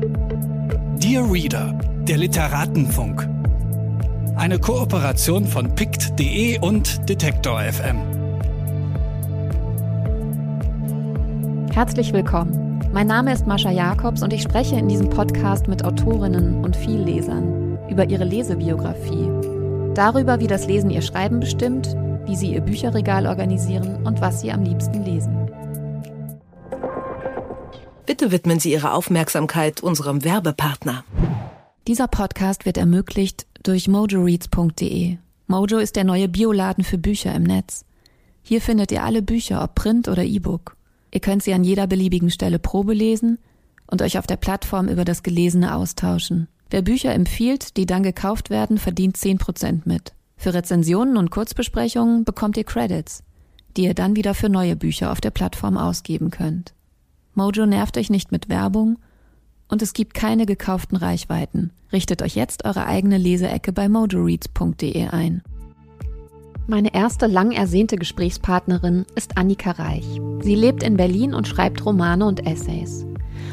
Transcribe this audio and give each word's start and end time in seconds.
Dear 0.00 1.30
Reader, 1.30 1.78
der 2.08 2.16
Literatenfunk. 2.16 3.28
Eine 4.34 4.58
Kooperation 4.58 5.44
von 5.44 5.74
pict.de 5.74 6.58
und 6.60 7.06
Detektor 7.06 7.60
FM. 7.60 7.98
Herzlich 11.74 12.14
willkommen. 12.14 12.80
Mein 12.94 13.08
Name 13.08 13.34
ist 13.34 13.46
Mascha 13.46 13.70
Jakobs 13.70 14.22
und 14.22 14.32
ich 14.32 14.40
spreche 14.40 14.76
in 14.76 14.88
diesem 14.88 15.10
Podcast 15.10 15.68
mit 15.68 15.84
Autorinnen 15.84 16.64
und 16.64 16.76
Viellesern 16.76 17.78
über 17.90 18.08
ihre 18.08 18.24
Lesebiografie. 18.24 19.28
Darüber, 19.94 20.40
wie 20.40 20.46
das 20.46 20.66
Lesen 20.66 20.88
ihr 20.88 21.02
Schreiben 21.02 21.40
bestimmt, 21.40 21.94
wie 22.24 22.36
sie 22.36 22.54
ihr 22.54 22.62
Bücherregal 22.62 23.26
organisieren 23.26 24.06
und 24.06 24.22
was 24.22 24.40
sie 24.40 24.50
am 24.50 24.62
liebsten 24.62 25.04
lesen. 25.04 25.50
Bitte 28.20 28.32
widmen 28.32 28.60
Sie 28.60 28.72
Ihre 28.72 28.92
Aufmerksamkeit 28.92 29.82
unserem 29.82 30.24
Werbepartner. 30.24 31.04
Dieser 31.88 32.06
Podcast 32.06 32.66
wird 32.66 32.76
ermöglicht 32.76 33.46
durch 33.62 33.88
mojoreads.de. 33.88 35.16
Mojo 35.46 35.78
ist 35.78 35.96
der 35.96 36.04
neue 36.04 36.28
Bioladen 36.28 36.84
für 36.84 36.98
Bücher 36.98 37.34
im 37.34 37.44
Netz. 37.44 37.86
Hier 38.42 38.60
findet 38.60 38.92
ihr 38.92 39.04
alle 39.04 39.22
Bücher, 39.22 39.64
ob 39.64 39.74
Print 39.74 40.06
oder 40.06 40.22
E-Book. 40.22 40.76
Ihr 41.14 41.20
könnt 41.20 41.42
sie 41.42 41.54
an 41.54 41.64
jeder 41.64 41.86
beliebigen 41.86 42.30
Stelle 42.30 42.58
Probe 42.58 42.92
lesen 42.92 43.38
und 43.86 44.02
euch 44.02 44.18
auf 44.18 44.26
der 44.26 44.36
Plattform 44.36 44.88
über 44.88 45.06
das 45.06 45.22
Gelesene 45.22 45.74
austauschen. 45.74 46.46
Wer 46.68 46.82
Bücher 46.82 47.14
empfiehlt, 47.14 47.78
die 47.78 47.86
dann 47.86 48.02
gekauft 48.02 48.50
werden, 48.50 48.76
verdient 48.76 49.16
10% 49.16 49.84
mit. 49.86 50.12
Für 50.36 50.52
Rezensionen 50.52 51.16
und 51.16 51.30
Kurzbesprechungen 51.30 52.26
bekommt 52.26 52.58
ihr 52.58 52.64
Credits, 52.64 53.22
die 53.78 53.84
ihr 53.84 53.94
dann 53.94 54.14
wieder 54.14 54.34
für 54.34 54.50
neue 54.50 54.76
Bücher 54.76 55.10
auf 55.10 55.22
der 55.22 55.30
Plattform 55.30 55.78
ausgeben 55.78 56.30
könnt. 56.30 56.74
Mojo 57.34 57.66
nervt 57.66 57.96
euch 57.96 58.10
nicht 58.10 58.32
mit 58.32 58.48
Werbung 58.48 58.98
und 59.68 59.82
es 59.82 59.92
gibt 59.92 60.14
keine 60.14 60.46
gekauften 60.46 60.96
Reichweiten. 60.96 61.70
Richtet 61.92 62.22
euch 62.22 62.34
jetzt 62.34 62.64
eure 62.64 62.86
eigene 62.86 63.18
Leseecke 63.18 63.72
bei 63.72 63.88
mojoreads.de 63.88 65.08
ein. 65.08 65.42
Meine 66.66 66.94
erste 66.94 67.26
lang 67.26 67.50
ersehnte 67.50 67.96
Gesprächspartnerin 67.96 69.04
ist 69.16 69.36
Annika 69.36 69.72
Reich. 69.72 70.06
Sie 70.40 70.54
lebt 70.54 70.82
in 70.82 70.96
Berlin 70.96 71.34
und 71.34 71.48
schreibt 71.48 71.84
Romane 71.84 72.24
und 72.26 72.46
Essays. 72.46 73.04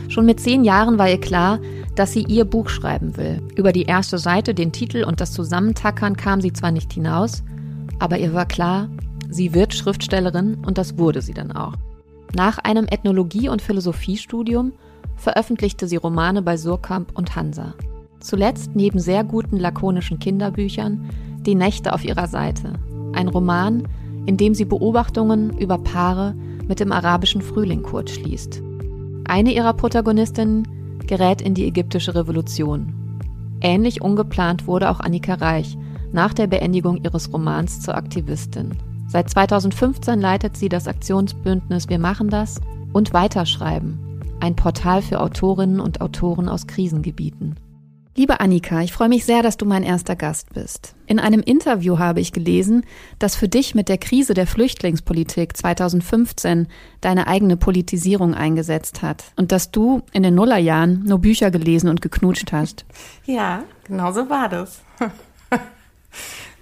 Schon 0.07 0.25
mit 0.25 0.39
zehn 0.39 0.63
Jahren 0.63 0.97
war 0.97 1.09
ihr 1.09 1.19
klar, 1.19 1.59
dass 1.95 2.13
sie 2.13 2.23
ihr 2.23 2.45
Buch 2.45 2.69
schreiben 2.69 3.17
will. 3.17 3.41
Über 3.55 3.71
die 3.71 3.83
erste 3.83 4.19
Seite, 4.19 4.53
den 4.53 4.71
Titel 4.71 5.03
und 5.03 5.19
das 5.19 5.33
Zusammentackern 5.33 6.15
kam 6.15 6.41
sie 6.41 6.53
zwar 6.53 6.71
nicht 6.71 6.93
hinaus, 6.93 7.43
aber 7.99 8.19
ihr 8.19 8.33
war 8.33 8.45
klar, 8.45 8.89
sie 9.29 9.53
wird 9.53 9.73
Schriftstellerin 9.73 10.55
und 10.65 10.77
das 10.77 10.97
wurde 10.97 11.21
sie 11.21 11.33
dann 11.33 11.51
auch. 11.51 11.73
Nach 12.35 12.57
einem 12.59 12.85
Ethnologie- 12.89 13.49
und 13.49 13.61
Philosophiestudium 13.61 14.73
veröffentlichte 15.15 15.87
sie 15.87 15.95
Romane 15.95 16.41
bei 16.41 16.57
Surkamp 16.57 17.17
und 17.17 17.35
Hansa. 17.35 17.73
Zuletzt 18.19 18.75
neben 18.75 18.99
sehr 18.99 19.23
guten 19.23 19.57
lakonischen 19.57 20.19
Kinderbüchern 20.19 21.09
Die 21.41 21.55
Nächte 21.55 21.93
auf 21.93 22.03
ihrer 22.03 22.27
Seite, 22.27 22.73
ein 23.13 23.27
Roman, 23.27 23.87
in 24.25 24.37
dem 24.37 24.53
sie 24.53 24.65
Beobachtungen 24.65 25.57
über 25.57 25.77
Paare 25.77 26.35
mit 26.67 26.79
dem 26.79 26.91
arabischen 26.91 27.41
Frühling 27.41 27.83
kurzschließt. 27.83 28.61
Eine 29.25 29.53
ihrer 29.53 29.73
Protagonistinnen 29.73 30.67
gerät 31.07 31.41
in 31.41 31.53
die 31.53 31.65
ägyptische 31.65 32.15
Revolution. 32.15 32.93
Ähnlich 33.61 34.01
ungeplant 34.01 34.67
wurde 34.67 34.89
auch 34.89 34.99
Annika 34.99 35.35
Reich 35.35 35.77
nach 36.11 36.33
der 36.33 36.47
Beendigung 36.47 37.03
ihres 37.03 37.31
Romans 37.31 37.81
zur 37.81 37.95
Aktivistin. 37.95 38.71
Seit 39.09 39.29
2015 39.29 40.19
leitet 40.19 40.57
sie 40.57 40.67
das 40.67 40.85
Aktionsbündnis 40.85 41.87
Wir 41.87 41.97
machen 41.97 42.29
das 42.29 42.59
und 42.91 43.13
Weiterschreiben, 43.13 44.21
ein 44.41 44.57
Portal 44.57 45.01
für 45.01 45.21
Autorinnen 45.21 45.79
und 45.79 46.01
Autoren 46.01 46.49
aus 46.49 46.67
Krisengebieten. 46.67 47.55
Liebe 48.17 48.41
Annika, 48.41 48.81
ich 48.81 48.91
freue 48.91 49.07
mich 49.07 49.23
sehr, 49.25 49.43
dass 49.43 49.55
du 49.55 49.65
mein 49.65 49.83
erster 49.83 50.15
Gast 50.15 50.53
bist. 50.53 50.95
In 51.05 51.19
einem 51.19 51.39
Interview 51.39 51.99
habe 51.99 52.19
ich 52.19 52.33
gelesen, 52.33 52.83
dass 53.17 53.35
für 53.35 53.47
dich 53.47 53.75
mit 53.75 53.87
der 53.87 53.97
Krise 53.97 54.33
der 54.33 54.47
Flüchtlingspolitik 54.47 55.55
2015 55.55 56.67
deine 56.99 57.27
eigene 57.27 57.55
Politisierung 57.55 58.33
eingesetzt 58.33 59.03
hat 59.03 59.31
und 59.37 59.53
dass 59.53 59.71
du 59.71 60.01
in 60.11 60.23
den 60.23 60.35
Nullerjahren 60.35 61.03
nur 61.03 61.19
Bücher 61.19 61.49
gelesen 61.49 61.89
und 61.89 62.01
geknutscht 62.01 62.51
hast. 62.51 62.85
Ja, 63.25 63.63
genau 63.85 64.11
so 64.11 64.29
war 64.29 64.49
das. 64.49 64.81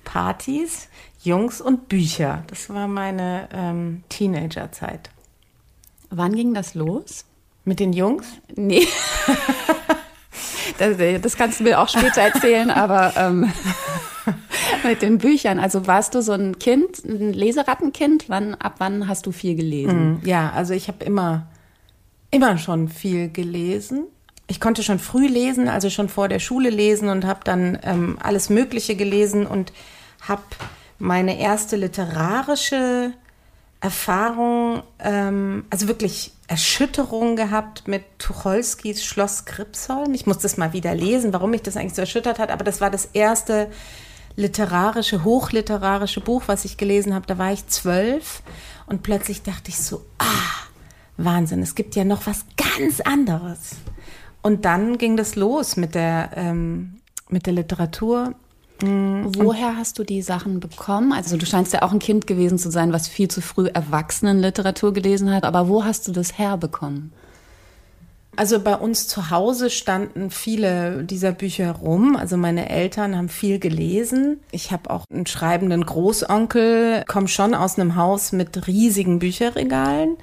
Partys, 0.03 0.90
Jungs 1.25 1.59
und 1.59 1.90
Bücher. 1.90 2.44
Das 2.47 2.69
war 2.69 2.88
meine 2.88 3.50
ähm, 3.52 4.03
Teenagerzeit. 4.09 5.09
Wann 6.12 6.36
ging 6.36 6.53
das 6.53 6.75
los? 6.75 7.25
Mit 7.63 7.80
den 7.80 7.94
Jungs? 7.94 8.28
Nee. 8.56 8.88
das, 10.78 10.97
das, 11.22 11.36
kannst 11.36 11.59
du 11.59 11.63
mir 11.63 11.80
auch 11.80 11.90
später 11.90 12.22
erzählen, 12.22 12.69
aber 12.72 13.13
ähm, 13.18 13.52
mit 14.84 15.02
den 15.02 15.18
Büchern. 15.18 15.59
Also 15.59 15.88
warst 15.88 16.13
du 16.13 16.22
so 16.22 16.34
ein 16.34 16.59
Kind, 16.59 17.03
ein 17.03 17.34
Leserattenkind? 17.34 18.30
Wann, 18.30 18.53
ab 18.53 18.75
wann 18.78 19.07
hast 19.07 19.25
du 19.25 19.31
viel 19.31 19.56
gelesen? 19.56 20.22
Mm, 20.22 20.25
ja, 20.25 20.52
also 20.52 20.75
ich 20.75 20.88
habe 20.88 21.03
immer, 21.03 21.47
immer 22.30 22.59
schon 22.59 22.88
viel 22.88 23.30
gelesen. 23.30 24.03
Ich 24.46 24.59
konnte 24.59 24.84
schon 24.84 25.00
früh 25.00 25.25
lesen, 25.25 25.69
also 25.69 25.90
schon 25.90 26.07
vor 26.07 26.28
der 26.28 26.38
Schule 26.38 26.69
lesen 26.69 27.09
und 27.09 27.25
habe 27.25 27.40
dann 27.44 27.80
ähm, 27.81 28.19
alles 28.22 28.52
Mögliche 28.52 28.96
gelesen 28.96 29.47
und 29.47 29.74
habe 30.22 30.44
meine 30.97 31.39
erste 31.39 31.75
literarische 31.75 33.13
Erfahrung, 33.81 34.83
ähm, 35.00 35.66
also 35.69 35.88
wirklich 35.88 36.31
Erschütterung 36.47 37.35
gehabt 37.35 37.88
mit 37.88 38.03
Tucholskys 38.19 39.03
Schloss 39.03 39.45
Gripsholm. 39.45 40.13
Ich 40.13 40.25
muss 40.25 40.39
das 40.39 40.57
mal 40.57 40.73
wieder 40.73 40.95
lesen, 40.95 41.33
warum 41.33 41.51
mich 41.51 41.63
das 41.63 41.78
eigentlich 41.78 41.95
so 41.95 42.01
erschüttert 42.01 42.39
hat, 42.39 42.51
aber 42.51 42.63
das 42.63 42.81
war 42.81 42.89
das 42.89 43.06
erste 43.13 43.69
literarische, 44.35 45.23
hochliterarische 45.23 46.22
Buch, 46.22 46.44
was 46.47 46.66
ich 46.66 46.78
gelesen 46.78 47.13
habe. 47.13 47.25
Da 47.25 47.38
war 47.38 47.51
ich 47.51 47.67
zwölf 47.67 48.41
und 48.85 49.03
plötzlich 49.03 49.44
dachte 49.44 49.69
ich 49.69 49.79
so, 49.79 50.06
ah, 50.19 50.66
Wahnsinn, 51.17 51.62
es 51.62 51.75
gibt 51.75 51.95
ja 51.95 52.03
noch 52.03 52.27
was 52.27 52.45
ganz 52.57 53.00
anderes. 53.01 53.77
Und 54.41 54.66
dann 54.66 54.97
ging 54.97 55.17
das 55.17 55.35
los 55.35 55.77
mit 55.77 55.95
der, 55.95 56.31
ähm, 56.35 57.01
mit 57.29 57.45
der 57.45 57.53
Literatur 57.53 58.35
Mhm. 58.81 59.36
Woher 59.36 59.78
hast 59.78 60.00
du 60.00 60.03
die 60.03 60.22
Sachen 60.22 60.59
bekommen? 60.59 61.13
Also 61.13 61.38
du 61.38 61.46
scheinst 61.46 61.74
ja 61.74 61.81
auch 61.81 61.91
ein 61.91 62.00
Kind 62.00 62.28
gewesen 62.28 62.58
zu 62.58 62.72
sein, 62.72 62.94
was 62.94 63.08
viel 63.08 63.28
zu 63.28 63.41
früh 63.41 63.68
Erwachsenenliteratur 63.68 64.94
gelesen 64.94 65.34
hat. 65.34 65.44
Aber 65.44 65.68
wo 65.68 65.84
hast 65.84 66.08
du 66.08 66.12
das 66.12 66.38
herbekommen? 66.38 67.12
Also 68.38 68.59
bei 68.59 68.75
uns 68.75 69.08
zu 69.08 69.30
Hause 69.30 69.69
standen 69.69 70.30
viele 70.30 71.06
dieser 71.06 71.31
Bücher 71.31 71.72
rum. 71.72 72.18
Also 72.18 72.36
meine 72.36 72.69
Eltern 72.69 73.16
haben 73.16 73.30
viel 73.30 73.59
gelesen. 73.59 74.41
Ich 74.52 74.72
habe 74.72 74.90
auch 74.90 75.06
einen 75.09 75.25
schreibenden 75.25 75.86
Großonkel, 75.86 77.06
komme 77.07 77.30
schon 77.30 77.53
aus 77.53 77.80
einem 77.80 77.96
Haus 77.96 78.34
mit 78.34 78.68
riesigen 78.68 79.19
Bücherregalen. 79.19 80.18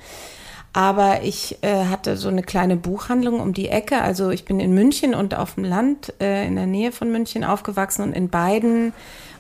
Aber 0.73 1.23
ich 1.23 1.59
äh, 1.63 1.87
hatte 1.87 2.17
so 2.17 2.29
eine 2.29 2.43
kleine 2.43 2.77
Buchhandlung 2.77 3.41
um 3.41 3.53
die 3.53 3.69
Ecke. 3.69 4.01
Also 4.01 4.31
ich 4.31 4.45
bin 4.45 4.59
in 4.59 4.73
München 4.73 5.15
und 5.15 5.35
auf 5.35 5.55
dem 5.57 5.65
Land 5.65 6.15
äh, 6.21 6.47
in 6.47 6.57
der 6.57 6.67
Nähe 6.67 6.93
von 6.93 7.13
München 7.13 7.45
aufgewachsen 7.45 8.03
und 8.03 8.13
in 8.15 8.31
beiden 8.31 8.95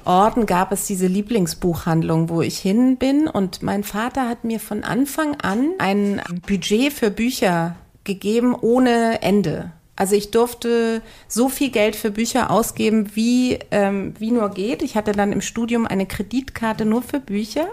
Orten 0.05 0.47
gab 0.47 0.73
es 0.73 0.87
diese 0.87 1.07
Lieblingsbuchhandlung, 1.07 2.29
wo 2.29 2.43
ich 2.43 2.59
hin 2.59 2.97
bin. 2.97 3.29
Und 3.29 3.63
mein 3.63 3.85
Vater 3.85 4.29
hat 4.29 4.45
mir 4.45 4.61
von 4.61 4.85
Anfang 4.85 5.37
an 5.41 5.71
ein 5.79 6.21
Budget 6.47 6.93
für 6.93 7.11
Bücher 7.11 7.77
gegeben 8.05 8.55
ohne 8.55 9.23
Ende. 9.23 9.71
Also 9.95 10.17
ich 10.17 10.31
durfte 10.31 11.03
so 11.29 11.49
viel 11.49 11.71
Geld 11.71 11.97
für 11.97 12.11
Bücher 12.11 12.51
ausgeben, 12.51 13.15
wie, 13.15 13.59
ähm, 13.71 14.15
wie 14.19 14.33
nur 14.33 14.49
geht. 14.51 14.83
Ich 14.83 14.97
hatte 14.97 15.13
dann 15.13 15.33
im 15.33 15.41
Studium 15.41 15.87
eine 15.87 16.07
Kreditkarte 16.07 16.85
nur 16.85 17.03
für 17.03 17.21
Bücher. 17.21 17.69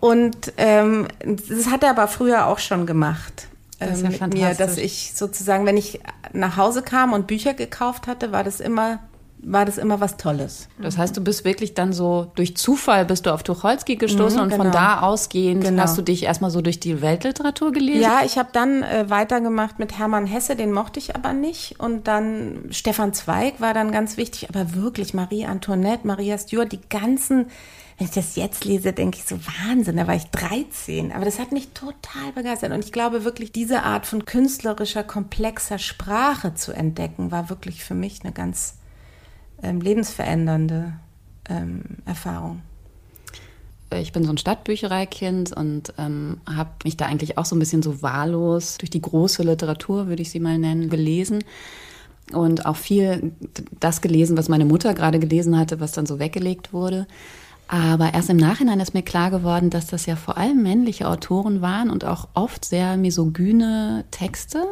Und 0.00 0.52
ähm, 0.56 1.08
das 1.24 1.68
hat 1.70 1.82
er 1.82 1.90
aber 1.90 2.08
früher 2.08 2.46
auch 2.46 2.58
schon 2.58 2.86
gemacht. 2.86 3.48
Das 3.78 3.98
ist 3.98 4.02
ja 4.02 4.10
ähm, 4.10 4.18
mit 4.20 4.34
mir, 4.34 4.54
dass 4.54 4.78
ich 4.78 5.12
sozusagen, 5.14 5.66
wenn 5.66 5.76
ich 5.76 6.00
nach 6.32 6.56
Hause 6.56 6.82
kam 6.82 7.12
und 7.12 7.26
Bücher 7.26 7.54
gekauft 7.54 8.06
hatte, 8.06 8.32
war 8.32 8.44
das 8.44 8.60
immer 8.60 9.00
war 9.38 9.64
das 9.64 9.78
immer 9.78 10.00
was 10.00 10.16
Tolles. 10.16 10.68
Das 10.80 10.98
heißt, 10.98 11.16
du 11.16 11.22
bist 11.22 11.44
wirklich 11.44 11.74
dann 11.74 11.92
so 11.92 12.32
durch 12.34 12.56
Zufall 12.56 13.04
bist 13.04 13.26
du 13.26 13.30
auf 13.32 13.42
Tucholsky 13.42 13.96
gestoßen 13.96 14.38
mhm, 14.38 14.44
und 14.44 14.48
genau. 14.50 14.64
von 14.64 14.72
da 14.72 15.00
ausgehend 15.00 15.62
genau. 15.62 15.82
hast 15.82 15.96
du 15.96 16.02
dich 16.02 16.24
erstmal 16.24 16.50
so 16.50 16.62
durch 16.62 16.80
die 16.80 17.00
Weltliteratur 17.00 17.70
gelesen? 17.70 18.00
Ja, 18.00 18.22
ich 18.24 18.38
habe 18.38 18.48
dann 18.52 18.82
äh, 18.82 19.08
weitergemacht 19.08 19.78
mit 19.78 19.98
Hermann 19.98 20.26
Hesse, 20.26 20.56
den 20.56 20.72
mochte 20.72 20.98
ich 20.98 21.14
aber 21.14 21.32
nicht 21.32 21.78
und 21.78 22.08
dann 22.08 22.64
Stefan 22.70 23.12
Zweig 23.12 23.60
war 23.60 23.74
dann 23.74 23.92
ganz 23.92 24.16
wichtig, 24.16 24.48
aber 24.48 24.74
wirklich 24.74 25.14
Marie 25.14 25.44
Antoinette, 25.44 26.06
Maria 26.06 26.38
Stuart, 26.38 26.72
die 26.72 26.80
ganzen 26.88 27.46
wenn 27.98 28.06
ich 28.06 28.12
das 28.12 28.36
jetzt 28.36 28.64
lese, 28.64 28.92
denke 28.92 29.18
ich 29.18 29.24
so, 29.24 29.38
Wahnsinn, 29.38 29.96
da 29.96 30.06
war 30.06 30.14
ich 30.14 30.26
13. 30.26 31.12
Aber 31.12 31.24
das 31.24 31.38
hat 31.38 31.52
mich 31.52 31.68
total 31.68 32.32
begeistert. 32.34 32.72
Und 32.72 32.84
ich 32.84 32.92
glaube 32.92 33.24
wirklich, 33.24 33.52
diese 33.52 33.84
Art 33.84 34.04
von 34.04 34.26
künstlerischer, 34.26 35.02
komplexer 35.02 35.78
Sprache 35.78 36.54
zu 36.54 36.72
entdecken, 36.72 37.30
war 37.30 37.48
wirklich 37.48 37.84
für 37.84 37.94
mich 37.94 38.22
eine 38.22 38.32
ganz 38.32 38.74
ähm, 39.62 39.80
lebensverändernde 39.80 40.92
ähm, 41.48 41.82
Erfahrung. 42.04 42.60
ich 43.94 44.12
bin 44.12 44.24
so 44.24 44.30
ein 44.30 44.38
Stadtbüchereikind 44.38 45.56
und 45.56 45.94
ähm, 45.96 46.40
habe 46.46 46.70
mich 46.84 46.98
da 46.98 47.06
eigentlich 47.06 47.38
auch 47.38 47.46
so 47.46 47.56
ein 47.56 47.60
bisschen 47.60 47.82
so 47.82 48.02
wahllos 48.02 48.76
durch 48.76 48.90
die 48.90 49.00
große 49.00 49.42
Literatur, 49.42 50.06
würde 50.08 50.20
ich 50.20 50.30
sie 50.30 50.40
mal 50.40 50.58
nennen, 50.58 50.90
gelesen 50.90 51.44
und 52.32 52.66
auch 52.66 52.76
viel 52.76 53.32
das 53.78 54.02
gelesen, 54.02 54.36
was 54.36 54.48
meine 54.48 54.64
Mutter 54.64 54.92
gerade 54.92 55.18
gelesen 55.18 55.56
hatte, 55.58 55.80
was 55.80 55.92
dann 55.92 56.06
so 56.06 56.18
weggelegt 56.18 56.72
wurde. 56.72 57.06
Aber 57.68 58.14
erst 58.14 58.30
im 58.30 58.36
Nachhinein 58.36 58.80
ist 58.80 58.94
mir 58.94 59.02
klar 59.02 59.30
geworden, 59.30 59.70
dass 59.70 59.86
das 59.86 60.06
ja 60.06 60.16
vor 60.16 60.36
allem 60.36 60.62
männliche 60.62 61.08
Autoren 61.08 61.60
waren 61.60 61.90
und 61.90 62.04
auch 62.04 62.28
oft 62.34 62.64
sehr 62.64 62.96
misogyne 62.96 64.04
Texte. 64.10 64.64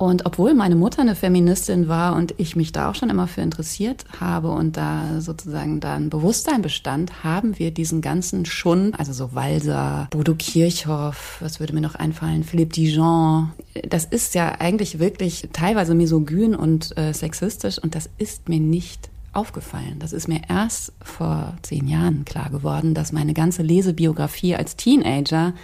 Und 0.00 0.24
obwohl 0.24 0.54
meine 0.54 0.76
Mutter 0.76 1.02
eine 1.02 1.14
Feministin 1.14 1.86
war 1.86 2.16
und 2.16 2.34
ich 2.38 2.56
mich 2.56 2.72
da 2.72 2.88
auch 2.88 2.94
schon 2.94 3.10
immer 3.10 3.26
für 3.26 3.42
interessiert 3.42 4.06
habe 4.18 4.48
und 4.48 4.78
da 4.78 5.20
sozusagen 5.20 5.78
da 5.78 5.94
ein 5.94 6.08
Bewusstsein 6.08 6.62
bestand, 6.62 7.22
haben 7.22 7.58
wir 7.58 7.70
diesen 7.70 8.00
ganzen 8.00 8.46
Schund, 8.46 8.98
also 8.98 9.12
so 9.12 9.34
Walser, 9.34 10.08
Bodo 10.08 10.34
Kirchhoff, 10.34 11.36
was 11.40 11.60
würde 11.60 11.74
mir 11.74 11.82
noch 11.82 11.96
einfallen, 11.96 12.44
Philippe 12.44 12.72
Dijon, 12.72 13.50
das 13.86 14.06
ist 14.06 14.34
ja 14.34 14.54
eigentlich 14.58 15.00
wirklich 15.00 15.50
teilweise 15.52 15.94
misogyn 15.94 16.54
und 16.54 16.96
äh, 16.96 17.12
sexistisch 17.12 17.78
und 17.78 17.94
das 17.94 18.08
ist 18.16 18.48
mir 18.48 18.58
nicht 18.58 19.10
aufgefallen. 19.32 19.98
Das 19.98 20.12
ist 20.12 20.28
mir 20.28 20.42
erst 20.48 20.92
vor 21.02 21.54
zehn 21.62 21.88
Jahren 21.88 22.24
klar 22.24 22.50
geworden, 22.50 22.94
dass 22.94 23.12
meine 23.12 23.34
ganze 23.34 23.62
Lesebiografie 23.62 24.56
als 24.56 24.76
Teenager 24.76 25.54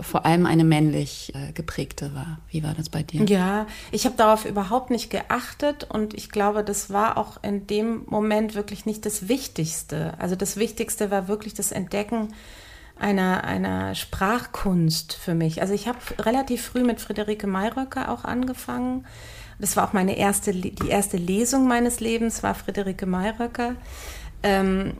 vor 0.00 0.26
allem 0.26 0.46
eine 0.46 0.64
männlich 0.64 1.32
äh, 1.34 1.52
geprägte 1.52 2.14
war. 2.14 2.38
Wie 2.50 2.62
war 2.62 2.74
das 2.74 2.88
bei 2.88 3.02
dir? 3.02 3.24
Ja, 3.24 3.66
ich 3.90 4.04
habe 4.04 4.16
darauf 4.16 4.44
überhaupt 4.44 4.90
nicht 4.90 5.10
geachtet 5.10 5.84
und 5.84 6.14
ich 6.14 6.30
glaube, 6.30 6.62
das 6.62 6.90
war 6.90 7.16
auch 7.16 7.42
in 7.42 7.66
dem 7.66 8.04
Moment 8.06 8.54
wirklich 8.54 8.86
nicht 8.86 9.06
das 9.06 9.28
Wichtigste. 9.28 10.14
Also 10.18 10.36
das 10.36 10.56
Wichtigste 10.56 11.10
war 11.10 11.26
wirklich 11.26 11.54
das 11.54 11.72
Entdecken 11.72 12.28
einer, 12.98 13.44
einer 13.44 13.94
Sprachkunst 13.94 15.14
für 15.14 15.34
mich. 15.34 15.60
Also 15.62 15.72
ich 15.72 15.88
habe 15.88 15.98
relativ 16.18 16.62
früh 16.62 16.82
mit 16.82 17.00
Friederike 17.00 17.46
Mayröcker 17.46 18.10
auch 18.10 18.24
angefangen. 18.24 19.06
Das 19.58 19.76
war 19.76 19.88
auch 19.88 19.92
meine 19.92 20.16
erste, 20.16 20.52
die 20.52 20.88
erste 20.88 21.16
Lesung 21.16 21.66
meines 21.66 22.00
Lebens, 22.00 22.42
war 22.42 22.54
Friederike 22.54 23.06
Mayröcker. 23.06 23.74
Ähm, 24.42 24.92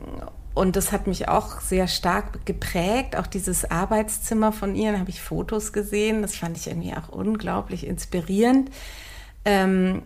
und 0.53 0.75
das 0.75 0.91
hat 0.91 1.07
mich 1.07 1.29
auch 1.29 1.61
sehr 1.61 1.87
stark 1.87 2.45
geprägt. 2.45 3.15
Auch 3.15 3.27
dieses 3.27 3.69
Arbeitszimmer 3.69 4.51
von 4.51 4.75
ihr, 4.75 4.91
da 4.91 4.99
habe 4.99 5.09
ich 5.09 5.21
Fotos 5.21 5.71
gesehen. 5.71 6.21
Das 6.21 6.35
fand 6.35 6.57
ich 6.57 6.67
irgendwie 6.67 6.93
auch 6.93 7.09
unglaublich 7.09 7.87
inspirierend. 7.87 8.69
Ähm, 9.45 10.01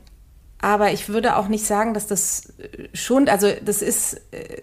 aber 0.64 0.94
ich 0.94 1.10
würde 1.10 1.36
auch 1.36 1.50
nicht 1.50 1.66
sagen, 1.66 1.94
dass 1.94 2.08
das 2.08 2.54
schon, 2.94 3.28
also 3.28 3.50
das 3.66 3.82
ist 3.82 4.22
äh, 4.32 4.62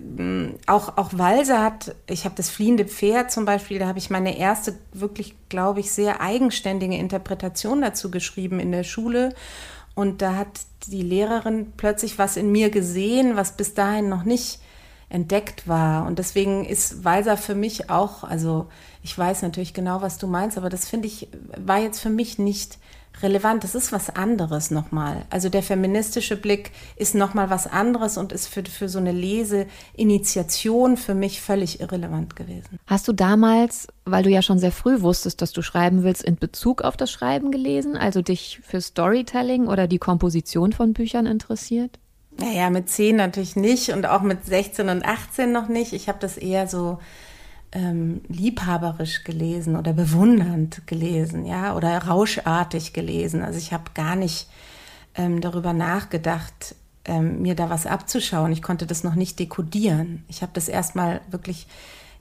auch, 0.67 0.97
auch 0.97 1.11
Walser 1.13 1.63
hat, 1.63 1.95
ich 2.07 2.25
habe 2.25 2.35
das 2.37 2.49
fliehende 2.49 2.87
Pferd 2.87 3.31
zum 3.31 3.45
Beispiel, 3.45 3.79
da 3.79 3.87
habe 3.87 3.99
ich 3.99 4.09
meine 4.09 4.39
erste 4.39 4.79
wirklich, 4.95 5.35
glaube 5.51 5.81
ich, 5.81 5.93
sehr 5.93 6.23
eigenständige 6.23 6.97
Interpretation 6.97 7.83
dazu 7.83 8.11
geschrieben 8.11 8.61
in 8.61 8.73
der 8.73 8.85
Schule. 8.85 9.35
Und 9.95 10.23
da 10.23 10.37
hat 10.37 10.61
die 10.87 11.03
Lehrerin 11.03 11.73
plötzlich 11.77 12.19
was 12.19 12.37
in 12.37 12.53
mir 12.53 12.71
gesehen, 12.71 13.37
was 13.37 13.57
bis 13.57 13.75
dahin 13.75 14.09
noch 14.09 14.25
nicht 14.25 14.61
entdeckt 15.09 15.67
war. 15.69 16.07
Und 16.07 16.19
deswegen 16.19 16.65
ist 16.65 17.05
Walser 17.05 17.37
für 17.37 17.55
mich 17.55 17.91
auch, 17.91 18.25
also 18.25 18.69
ich 19.03 19.17
weiß 19.17 19.43
natürlich 19.43 19.75
genau, 19.75 20.03
was 20.03 20.19
du 20.19 20.27
meinst, 20.27 20.57
aber 20.57 20.69
das 20.69 20.89
finde 20.89 21.09
ich, 21.09 21.29
war 21.57 21.79
jetzt 21.79 22.01
für 22.01 22.11
mich 22.11 22.39
nicht 22.39 22.79
relevant. 23.23 23.65
Das 23.65 23.75
ist 23.75 23.93
was 23.93 24.11
anderes 24.11 24.71
nochmal. 24.71 25.25
Also 25.31 25.49
der 25.49 25.63
feministische 25.63 26.37
Blick 26.37 26.73
ist 26.97 27.15
nochmal 27.15 27.51
was 27.51 27.67
anderes 27.67 28.17
und 28.17 28.33
ist 28.33 28.47
für, 28.47 28.65
für 28.65 28.89
so 28.89 28.99
eine 28.99 29.13
Leseinitiation 29.13 30.97
für 30.97 31.15
mich 31.15 31.41
völlig 31.41 31.81
irrelevant 31.81 32.37
gewesen. 32.37 32.79
Hast 32.87 33.09
du 33.09 33.13
damals, 33.13 33.89
weil 34.05 34.23
du 34.23 34.31
ja 34.31 34.43
schon 34.43 34.59
sehr 34.59 34.73
früh 34.73 35.01
wusstest, 35.01 35.43
dass 35.43 35.53
du 35.53 35.63
schreiben 35.63 36.03
willst, 36.03 36.23
in 36.23 36.37
Bezug 36.37 36.83
auf 36.83 36.97
das 36.97 37.11
Schreiben 37.11 37.51
gelesen, 37.51 37.97
also 37.97 38.23
dich 38.23 38.61
für 38.63 38.81
Storytelling 38.81 39.67
oder 39.67 39.87
die 39.87 39.99
Komposition 39.99 40.73
von 40.73 40.93
Büchern 40.93 41.27
interessiert? 41.27 41.99
Naja, 42.39 42.71
mit 42.71 42.89
10 42.89 43.17
natürlich 43.17 43.57
nicht 43.57 43.91
und 43.91 44.07
auch 44.07 44.23
mit 44.23 44.47
16 44.47 44.89
und 44.89 45.05
18 45.05 45.53
noch 45.53 45.69
nicht. 45.69 45.93
Ich 45.93 46.09
habe 46.09 46.19
das 46.21 46.39
eher 46.39 46.69
so 46.69 46.99
ähm, 47.73 48.21
liebhaberisch 48.29 49.25
gelesen 49.25 49.77
oder 49.77 49.93
bewundernd 49.93 50.87
gelesen, 50.87 51.45
ja, 51.47 51.77
oder 51.77 51.99
rauschartig 51.99 52.93
gelesen. 52.93 53.43
Also 53.43 53.59
ich 53.59 53.73
habe 53.73 53.85
gar 53.95 54.15
nicht 54.17 54.49
ähm, 55.15 55.41
darüber 55.41 55.73
nachgedacht, 55.73 56.75
ähm, 57.05 57.43
mir 57.43 57.55
da 57.55 57.71
was 57.71 57.87
abzuschauen. 57.87 58.51
Ich 58.53 58.63
konnte 58.63 58.87
das 58.87 59.05
noch 59.05 59.15
nicht 59.15 59.39
dekodieren. 59.39 60.25
Ich 60.29 60.43
habe 60.43 60.53
das 60.55 60.69
erstmal 60.69 61.21
wirklich 61.31 61.69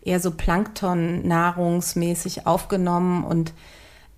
eher 0.01 0.19
so 0.19 0.31
Plankton-nahrungsmäßig 0.31 2.47
aufgenommen 2.47 3.23
und 3.23 3.53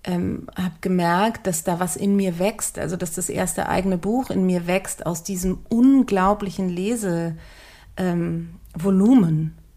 ähm, 0.04 0.48
habe 0.56 0.74
gemerkt, 0.80 1.46
dass 1.46 1.62
da 1.64 1.78
was 1.80 1.96
in 1.96 2.16
mir 2.16 2.38
wächst, 2.38 2.78
also 2.78 2.96
dass 2.96 3.12
das 3.12 3.28
erste 3.28 3.68
eigene 3.68 3.98
Buch 3.98 4.30
in 4.30 4.46
mir 4.46 4.66
wächst 4.66 5.04
aus 5.06 5.22
diesem 5.22 5.58
unglaublichen 5.68 6.68
Lesevolumen. 6.68 7.38
Ähm, 7.96 8.58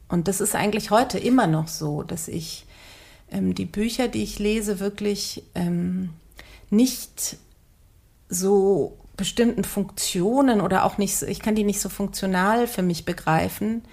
und 0.08 0.28
das 0.28 0.42
ist 0.42 0.56
eigentlich 0.56 0.92
heute 0.92 1.18
immer 1.18 1.48
noch 1.48 1.68
so, 1.68 2.04
dass 2.04 2.28
ich 2.28 2.66
ähm, 3.32 3.56
die 3.56 3.66
Bücher, 3.66 4.08
die 4.08 4.24
ich 4.24 4.40
lese, 4.40 4.80
wirklich 4.80 5.44
ähm, 5.56 6.12
nicht 6.70 7.38
so 8.30 8.98
bestimmten 9.18 9.64
Funktionen 9.64 10.62
oder 10.62 10.84
auch 10.84 10.98
nicht, 10.98 11.22
ich 11.24 11.40
kann 11.40 11.56
die 11.56 11.64
nicht 11.64 11.80
so 11.80 11.90
funktional 11.90 12.68
für 12.68 12.82
mich 12.82 13.06
begreifen. 13.06 13.84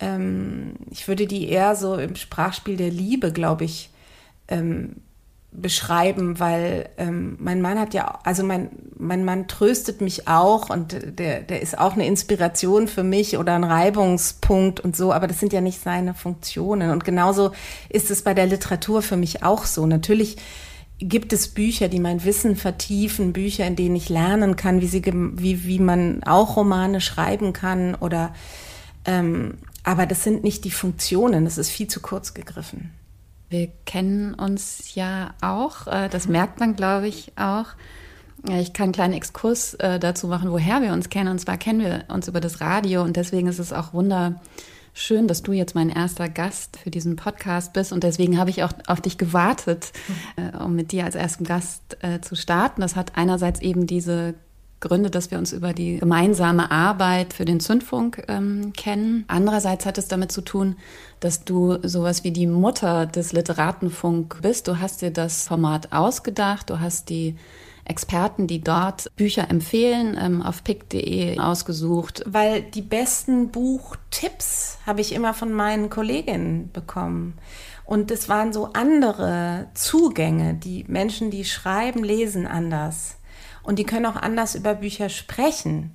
Ähm, 0.00 0.74
ich 0.90 1.08
würde 1.08 1.26
die 1.26 1.48
eher 1.48 1.76
so 1.76 1.96
im 1.96 2.16
Sprachspiel 2.16 2.76
der 2.76 2.90
Liebe, 2.90 3.32
glaube 3.32 3.64
ich, 3.64 3.90
ähm, 4.48 4.96
beschreiben, 5.60 6.38
weil 6.38 6.88
ähm, 6.98 7.36
mein 7.40 7.62
Mann 7.62 7.78
hat 7.78 7.94
ja, 7.94 8.18
also 8.24 8.44
mein, 8.44 8.70
mein 8.98 9.24
Mann 9.24 9.48
tröstet 9.48 10.00
mich 10.00 10.28
auch 10.28 10.70
und 10.70 10.96
der, 11.18 11.40
der 11.40 11.62
ist 11.62 11.78
auch 11.78 11.94
eine 11.94 12.06
Inspiration 12.06 12.88
für 12.88 13.02
mich 13.02 13.38
oder 13.38 13.54
ein 13.54 13.64
Reibungspunkt 13.64 14.80
und 14.80 14.96
so, 14.96 15.12
aber 15.12 15.26
das 15.26 15.40
sind 15.40 15.52
ja 15.52 15.60
nicht 15.60 15.80
seine 15.80 16.14
Funktionen. 16.14 16.90
Und 16.90 17.04
genauso 17.04 17.52
ist 17.88 18.10
es 18.10 18.22
bei 18.22 18.34
der 18.34 18.46
Literatur 18.46 19.02
für 19.02 19.16
mich 19.16 19.42
auch 19.42 19.64
so. 19.64 19.86
Natürlich 19.86 20.36
gibt 20.98 21.32
es 21.32 21.48
Bücher, 21.48 21.88
die 21.88 22.00
mein 22.00 22.24
Wissen 22.24 22.56
vertiefen, 22.56 23.32
Bücher, 23.32 23.66
in 23.66 23.76
denen 23.76 23.96
ich 23.96 24.08
lernen 24.08 24.56
kann, 24.56 24.80
wie, 24.80 24.86
sie, 24.86 25.02
wie, 25.04 25.64
wie 25.64 25.78
man 25.78 26.22
auch 26.24 26.56
Romane 26.56 27.00
schreiben 27.00 27.52
kann 27.52 27.94
oder 27.94 28.34
ähm, 29.04 29.54
aber 29.84 30.06
das 30.06 30.24
sind 30.24 30.42
nicht 30.42 30.64
die 30.64 30.70
Funktionen, 30.72 31.44
das 31.44 31.58
ist 31.58 31.70
viel 31.70 31.86
zu 31.86 32.00
kurz 32.00 32.34
gegriffen. 32.34 32.90
Wir 33.56 33.68
kennen 33.86 34.34
uns 34.34 34.94
ja 34.94 35.34
auch, 35.40 35.86
äh, 35.86 36.10
das 36.10 36.28
merkt 36.28 36.60
man, 36.60 36.76
glaube 36.76 37.08
ich, 37.08 37.32
auch. 37.36 37.68
Ich 38.50 38.74
kann 38.74 38.84
einen 38.84 38.92
kleinen 38.92 39.14
Exkurs 39.14 39.74
äh, 39.74 39.98
dazu 39.98 40.28
machen, 40.28 40.50
woher 40.50 40.82
wir 40.82 40.92
uns 40.92 41.08
kennen. 41.08 41.30
Und 41.30 41.38
zwar 41.38 41.56
kennen 41.56 41.80
wir 41.80 42.04
uns 42.08 42.28
über 42.28 42.40
das 42.40 42.60
Radio 42.60 43.02
und 43.02 43.16
deswegen 43.16 43.48
ist 43.48 43.58
es 43.58 43.72
auch 43.72 43.94
wunderschön, 43.94 45.26
dass 45.26 45.42
du 45.42 45.52
jetzt 45.52 45.74
mein 45.74 45.88
erster 45.88 46.28
Gast 46.28 46.76
für 46.76 46.90
diesen 46.90 47.16
Podcast 47.16 47.72
bist. 47.72 47.92
Und 47.92 48.04
deswegen 48.04 48.38
habe 48.38 48.50
ich 48.50 48.62
auch 48.62 48.72
auf 48.88 49.00
dich 49.00 49.16
gewartet, 49.16 49.92
äh, 50.36 50.54
um 50.58 50.76
mit 50.76 50.92
dir 50.92 51.04
als 51.04 51.14
ersten 51.14 51.44
Gast 51.44 51.96
zu 52.20 52.34
starten. 52.36 52.82
Das 52.82 52.94
hat 52.94 53.16
einerseits 53.16 53.62
eben 53.62 53.86
diese 53.86 54.34
Gründe, 54.80 55.10
dass 55.10 55.30
wir 55.30 55.38
uns 55.38 55.52
über 55.52 55.72
die 55.72 55.98
gemeinsame 55.98 56.70
Arbeit 56.70 57.32
für 57.32 57.44
den 57.44 57.60
Zündfunk 57.60 58.24
ähm, 58.28 58.72
kennen. 58.74 59.24
Andererseits 59.28 59.86
hat 59.86 59.98
es 59.98 60.08
damit 60.08 60.32
zu 60.32 60.42
tun, 60.42 60.76
dass 61.20 61.44
du 61.44 61.78
sowas 61.82 62.24
wie 62.24 62.30
die 62.30 62.46
Mutter 62.46 63.06
des 63.06 63.32
Literatenfunk 63.32 64.42
bist. 64.42 64.68
Du 64.68 64.78
hast 64.78 65.02
dir 65.02 65.10
das 65.10 65.48
Format 65.48 65.92
ausgedacht, 65.92 66.70
du 66.70 66.80
hast 66.80 67.08
die 67.08 67.36
Experten, 67.86 68.46
die 68.46 68.60
dort 68.60 69.06
Bücher 69.16 69.48
empfehlen, 69.48 70.18
ähm, 70.20 70.42
auf 70.42 70.64
pick.de 70.64 71.38
ausgesucht. 71.38 72.22
Weil 72.26 72.62
die 72.62 72.82
besten 72.82 73.50
Buchtipps 73.50 74.78
habe 74.84 75.00
ich 75.00 75.12
immer 75.12 75.34
von 75.34 75.52
meinen 75.52 75.88
Kolleginnen 75.88 76.70
bekommen. 76.72 77.38
Und 77.84 78.10
es 78.10 78.28
waren 78.28 78.52
so 78.52 78.70
andere 78.72 79.68
Zugänge. 79.74 80.54
Die 80.54 80.84
Menschen, 80.88 81.30
die 81.30 81.44
schreiben, 81.44 82.02
lesen 82.02 82.46
anders. 82.46 83.15
Und 83.66 83.80
die 83.80 83.84
können 83.84 84.06
auch 84.06 84.16
anders 84.16 84.54
über 84.54 84.74
Bücher 84.74 85.08
sprechen. 85.08 85.92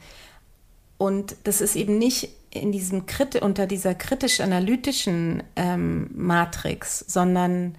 Und 0.97 1.37
das 1.45 1.61
ist 1.61 1.77
eben 1.77 1.97
nicht 1.97 2.29
in 2.51 2.73
diesem 2.73 3.05
Krit 3.05 3.41
unter 3.41 3.65
dieser 3.65 3.95
kritisch-analytischen 3.95 5.41
ähm, 5.55 6.09
Matrix, 6.13 6.99
sondern 7.07 7.75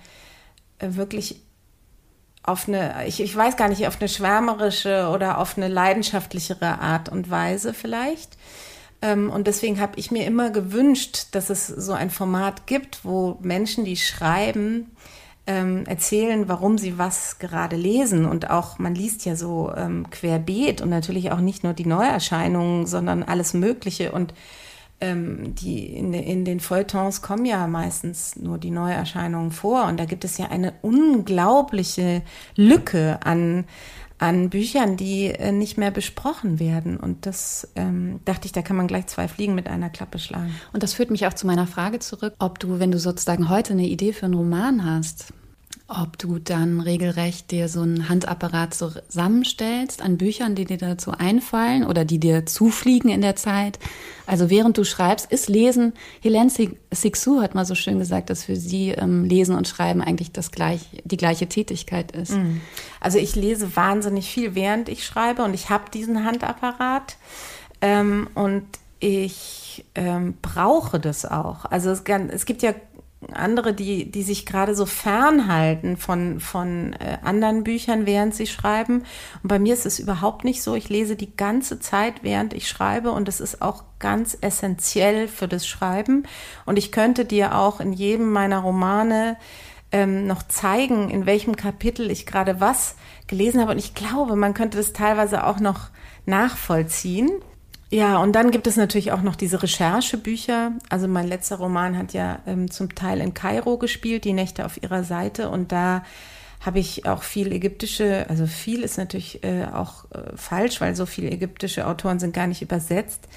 äh, 0.78 0.88
wirklich 0.92 1.42
auf 2.42 2.66
eine, 2.66 3.06
ich, 3.06 3.20
ich 3.20 3.36
weiß 3.36 3.58
gar 3.58 3.68
nicht, 3.68 3.86
auf 3.86 4.00
eine 4.00 4.08
schwärmerische 4.08 5.10
oder 5.12 5.38
auf 5.38 5.58
eine 5.58 5.68
leidenschaftlichere 5.68 6.80
Art 6.80 7.10
und 7.10 7.28
Weise 7.28 7.74
vielleicht. 7.74 8.38
Ähm, 9.02 9.30
und 9.30 9.46
deswegen 9.46 9.78
habe 9.78 9.98
ich 9.98 10.10
mir 10.10 10.24
immer 10.26 10.48
gewünscht, 10.48 11.26
dass 11.32 11.50
es 11.50 11.66
so 11.66 11.92
ein 11.92 12.10
Format 12.10 12.66
gibt, 12.66 13.04
wo 13.04 13.36
Menschen, 13.42 13.84
die 13.84 13.98
schreiben, 13.98 14.96
ähm, 15.46 15.84
erzählen, 15.86 16.48
warum 16.48 16.78
sie 16.78 16.98
was 16.98 17.38
gerade 17.38 17.76
lesen. 17.76 18.26
Und 18.26 18.50
auch, 18.50 18.78
man 18.78 18.94
liest 18.94 19.24
ja 19.24 19.36
so 19.36 19.72
ähm, 19.76 20.08
querbeet 20.10 20.80
und 20.80 20.90
natürlich 20.90 21.32
auch 21.32 21.40
nicht 21.40 21.64
nur 21.64 21.72
die 21.72 21.86
Neuerscheinungen, 21.86 22.86
sondern 22.86 23.22
alles 23.22 23.54
Mögliche. 23.54 24.12
Und 24.12 24.34
ähm, 25.02 25.54
die 25.56 25.86
in, 25.86 26.14
in 26.14 26.44
den 26.44 26.60
Feuilletons 26.60 27.22
kommen 27.22 27.44
ja 27.44 27.66
meistens 27.66 28.36
nur 28.36 28.56
die 28.56 28.70
Neuerscheinungen 28.70 29.50
vor 29.50 29.86
und 29.86 29.98
da 29.98 30.04
gibt 30.04 30.24
es 30.24 30.38
ja 30.38 30.46
eine 30.46 30.74
unglaubliche 30.80 32.22
Lücke 32.54 33.18
an 33.24 33.64
an 34.22 34.50
Büchern, 34.50 34.96
die 34.96 35.26
äh, 35.26 35.50
nicht 35.50 35.78
mehr 35.78 35.90
besprochen 35.90 36.60
werden. 36.60 36.96
Und 36.96 37.26
das 37.26 37.68
ähm, 37.74 38.20
dachte 38.24 38.46
ich, 38.46 38.52
da 38.52 38.62
kann 38.62 38.76
man 38.76 38.86
gleich 38.86 39.08
zwei 39.08 39.26
Fliegen 39.26 39.56
mit 39.56 39.66
einer 39.66 39.90
Klappe 39.90 40.20
schlagen. 40.20 40.54
Und 40.72 40.84
das 40.84 40.94
führt 40.94 41.10
mich 41.10 41.26
auch 41.26 41.32
zu 41.32 41.44
meiner 41.46 41.66
Frage 41.66 41.98
zurück, 41.98 42.34
ob 42.38 42.60
du, 42.60 42.78
wenn 42.78 42.92
du 42.92 43.00
sozusagen 43.00 43.48
heute 43.48 43.72
eine 43.72 43.86
Idee 43.86 44.12
für 44.12 44.26
einen 44.26 44.34
Roman 44.34 44.84
hast, 44.84 45.32
ob 45.88 46.18
du 46.18 46.38
dann 46.38 46.80
regelrecht 46.80 47.50
dir 47.50 47.68
so 47.68 47.82
einen 47.82 48.08
Handapparat 48.08 48.74
zusammenstellst 48.74 50.00
an 50.00 50.16
Büchern, 50.16 50.54
die 50.54 50.64
dir 50.64 50.78
dazu 50.78 51.10
einfallen 51.10 51.84
oder 51.84 52.04
die 52.04 52.18
dir 52.18 52.46
zufliegen 52.46 53.10
in 53.10 53.20
der 53.20 53.36
Zeit. 53.36 53.78
Also 54.26 54.48
während 54.48 54.78
du 54.78 54.84
schreibst, 54.84 55.30
ist 55.30 55.48
Lesen, 55.48 55.92
Helene 56.20 56.50
Sixou 56.90 57.42
hat 57.42 57.54
mal 57.54 57.66
so 57.66 57.74
schön 57.74 57.98
gesagt, 57.98 58.30
dass 58.30 58.44
für 58.44 58.56
sie 58.56 58.90
ähm, 58.90 59.24
Lesen 59.24 59.54
und 59.54 59.68
Schreiben 59.68 60.00
eigentlich 60.00 60.32
das 60.32 60.50
gleich, 60.50 60.80
die 61.04 61.16
gleiche 61.16 61.48
Tätigkeit 61.48 62.12
ist. 62.12 62.32
Mhm. 62.32 62.60
Also 63.00 63.18
ich 63.18 63.34
lese 63.34 63.76
wahnsinnig 63.76 64.30
viel, 64.30 64.54
während 64.54 64.88
ich 64.88 65.04
schreibe 65.04 65.42
und 65.42 65.52
ich 65.52 65.68
habe 65.68 65.90
diesen 65.92 66.24
Handapparat 66.24 67.16
ähm, 67.80 68.28
und 68.34 68.64
ich 69.00 69.84
ähm, 69.96 70.34
brauche 70.40 71.00
das 71.00 71.26
auch. 71.26 71.64
Also 71.64 71.90
es, 71.90 72.02
es 72.02 72.46
gibt 72.46 72.62
ja 72.62 72.72
andere, 73.32 73.74
die, 73.74 74.10
die 74.10 74.22
sich 74.22 74.46
gerade 74.46 74.74
so 74.74 74.86
fernhalten 74.86 75.96
von, 75.96 76.40
von 76.40 76.94
äh, 76.94 77.18
anderen 77.22 77.64
Büchern, 77.64 78.06
während 78.06 78.34
sie 78.34 78.46
schreiben. 78.46 79.04
Und 79.42 79.48
bei 79.48 79.58
mir 79.58 79.74
ist 79.74 79.86
es 79.86 79.98
überhaupt 79.98 80.44
nicht 80.44 80.62
so. 80.62 80.74
Ich 80.74 80.88
lese 80.88 81.16
die 81.16 81.36
ganze 81.36 81.78
Zeit, 81.80 82.22
während 82.22 82.52
ich 82.54 82.68
schreibe 82.68 83.12
und 83.12 83.28
es 83.28 83.40
ist 83.40 83.62
auch 83.62 83.84
ganz 83.98 84.36
essentiell 84.40 85.28
für 85.28 85.48
das 85.48 85.66
Schreiben. 85.66 86.24
Und 86.66 86.78
ich 86.78 86.92
könnte 86.92 87.24
dir 87.24 87.56
auch 87.56 87.80
in 87.80 87.92
jedem 87.92 88.30
meiner 88.30 88.58
Romane 88.58 89.36
ähm, 89.92 90.26
noch 90.26 90.42
zeigen, 90.42 91.10
in 91.10 91.26
welchem 91.26 91.56
Kapitel 91.56 92.10
ich 92.10 92.26
gerade 92.26 92.60
was 92.60 92.96
gelesen 93.26 93.60
habe. 93.60 93.72
Und 93.72 93.78
ich 93.78 93.94
glaube, 93.94 94.36
man 94.36 94.54
könnte 94.54 94.78
das 94.78 94.92
teilweise 94.92 95.46
auch 95.46 95.60
noch 95.60 95.90
nachvollziehen. 96.26 97.30
Ja, 97.92 98.22
und 98.22 98.32
dann 98.32 98.50
gibt 98.50 98.66
es 98.66 98.78
natürlich 98.78 99.12
auch 99.12 99.20
noch 99.20 99.36
diese 99.36 99.62
Recherchebücher. 99.62 100.72
Also 100.88 101.08
mein 101.08 101.28
letzter 101.28 101.56
Roman 101.56 101.98
hat 101.98 102.14
ja 102.14 102.38
ähm, 102.46 102.70
zum 102.70 102.94
Teil 102.94 103.20
in 103.20 103.34
Kairo 103.34 103.76
gespielt, 103.76 104.24
die 104.24 104.32
Nächte 104.32 104.64
auf 104.64 104.82
ihrer 104.82 105.04
Seite. 105.04 105.50
Und 105.50 105.72
da 105.72 106.02
habe 106.62 106.78
ich 106.78 107.04
auch 107.04 107.22
viel 107.22 107.52
ägyptische, 107.52 108.24
also 108.30 108.46
viel 108.46 108.82
ist 108.82 108.96
natürlich 108.96 109.44
äh, 109.44 109.66
auch 109.66 110.10
äh, 110.10 110.34
falsch, 110.36 110.80
weil 110.80 110.96
so 110.96 111.04
viele 111.04 111.30
ägyptische 111.30 111.86
Autoren 111.86 112.18
sind 112.18 112.32
gar 112.32 112.46
nicht 112.46 112.62
übersetzt. 112.62 113.28